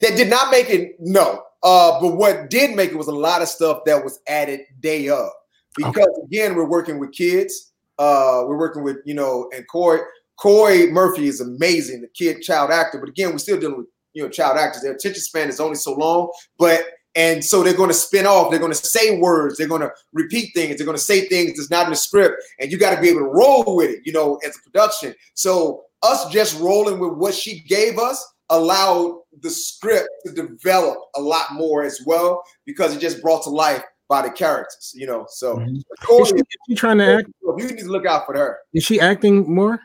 [0.00, 1.42] That did not make it, no.
[1.62, 5.08] Uh, but what did make it was a lot of stuff that was added day
[5.08, 5.30] of.
[5.76, 7.72] Because again, we're working with kids.
[7.98, 10.00] Uh, we're working with, you know, and Corey,
[10.36, 12.98] Corey Murphy is amazing, the kid child actor.
[12.98, 14.82] But again, we're still dealing with, you know, child actors.
[14.82, 16.30] Their attention span is only so long.
[16.58, 16.86] But
[17.16, 18.50] and so they're going to spin off.
[18.50, 19.56] They're going to say words.
[19.56, 20.76] They're going to repeat things.
[20.76, 23.08] They're going to say things that's not in the script, and you got to be
[23.08, 24.00] able to roll with it.
[24.04, 25.14] You know, as a production.
[25.34, 31.20] So us just rolling with what she gave us allowed the script to develop a
[31.20, 34.92] lot more as well because it just brought to life by the characters.
[34.94, 35.82] You know, so Mhm.
[36.02, 37.28] Corey, Is she, she trying to act?
[37.56, 38.58] you need to look out for her.
[38.74, 39.80] Is she acting more?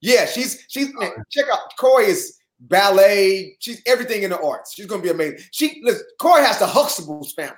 [0.00, 0.92] Yeah, she's she's
[1.30, 3.56] check out Corey is ballet.
[3.60, 4.74] She's everything in the arts.
[4.74, 5.38] She's gonna be amazing.
[5.50, 7.56] She listen, Corey has the Huxtables family.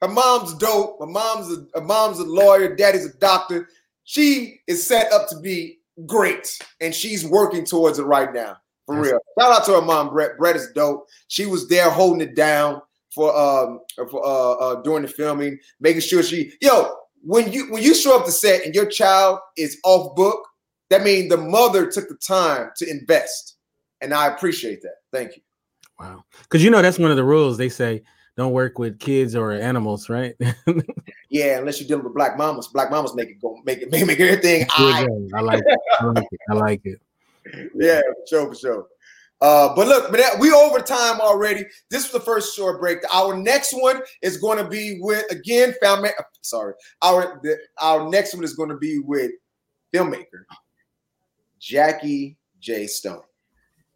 [0.00, 0.98] Her mom's dope.
[1.00, 2.74] Her mom's a her mom's a lawyer.
[2.74, 3.68] Daddy's a doctor.
[4.04, 8.56] She is set up to be great, and she's working towards it right now.
[8.86, 9.18] For real.
[9.38, 10.36] Shout out to her mom, Brett.
[10.38, 11.06] Brett is dope.
[11.28, 12.82] She was there holding it down
[13.14, 13.80] for um
[14.10, 18.18] for uh, uh during the filming, making sure she yo when you when you show
[18.18, 20.46] up to set and your child is off book,
[20.90, 23.51] that means the mother took the time to invest,
[24.02, 24.96] and I appreciate that.
[25.12, 25.42] Thank you.
[25.98, 26.24] Wow.
[26.42, 27.56] Because you know that's one of the rules.
[27.56, 28.02] They say
[28.36, 30.34] don't work with kids or animals, right?
[31.32, 34.06] Yeah, unless you're dealing with black mamas, black mamas make it go make it make,
[34.06, 34.66] make everything.
[34.76, 35.08] I.
[35.34, 35.78] I like it.
[35.98, 36.40] I like it.
[36.50, 37.00] I like it.
[37.74, 38.86] yeah, for sure, for sure.
[39.40, 41.64] Uh, but look, we over time already.
[41.90, 42.98] This was the first short break.
[43.14, 46.04] Our next one is going to be with again, film.
[46.42, 49.30] Sorry, our the, our next one is going to be with
[49.94, 50.44] filmmaker
[51.58, 52.86] Jackie J.
[52.86, 53.22] Stone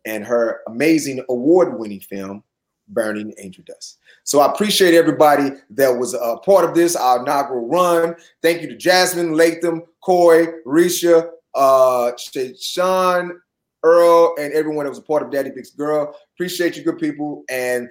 [0.06, 2.42] and her amazing award-winning film
[2.88, 3.98] Burning Angel Dust.
[4.24, 8.14] So I appreciate everybody that was a part of this, our inaugural run.
[8.42, 12.12] Thank you to Jasmine, Latham, Coy, Risha, uh,
[12.60, 13.40] Sean,
[13.82, 16.14] Earl, and everyone that was a part of Daddy Big's Girl.
[16.34, 17.44] Appreciate you, good people.
[17.48, 17.90] And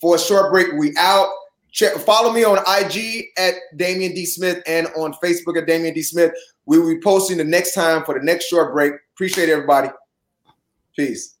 [0.00, 1.28] for a short break, we out.
[1.72, 4.24] Check, follow me on IG at Damian D.
[4.24, 6.02] Smith and on Facebook at Damian D.
[6.02, 6.32] Smith.
[6.64, 8.94] We will be posting the next time for the next short break.
[9.14, 9.90] Appreciate everybody.
[10.96, 11.35] Peace.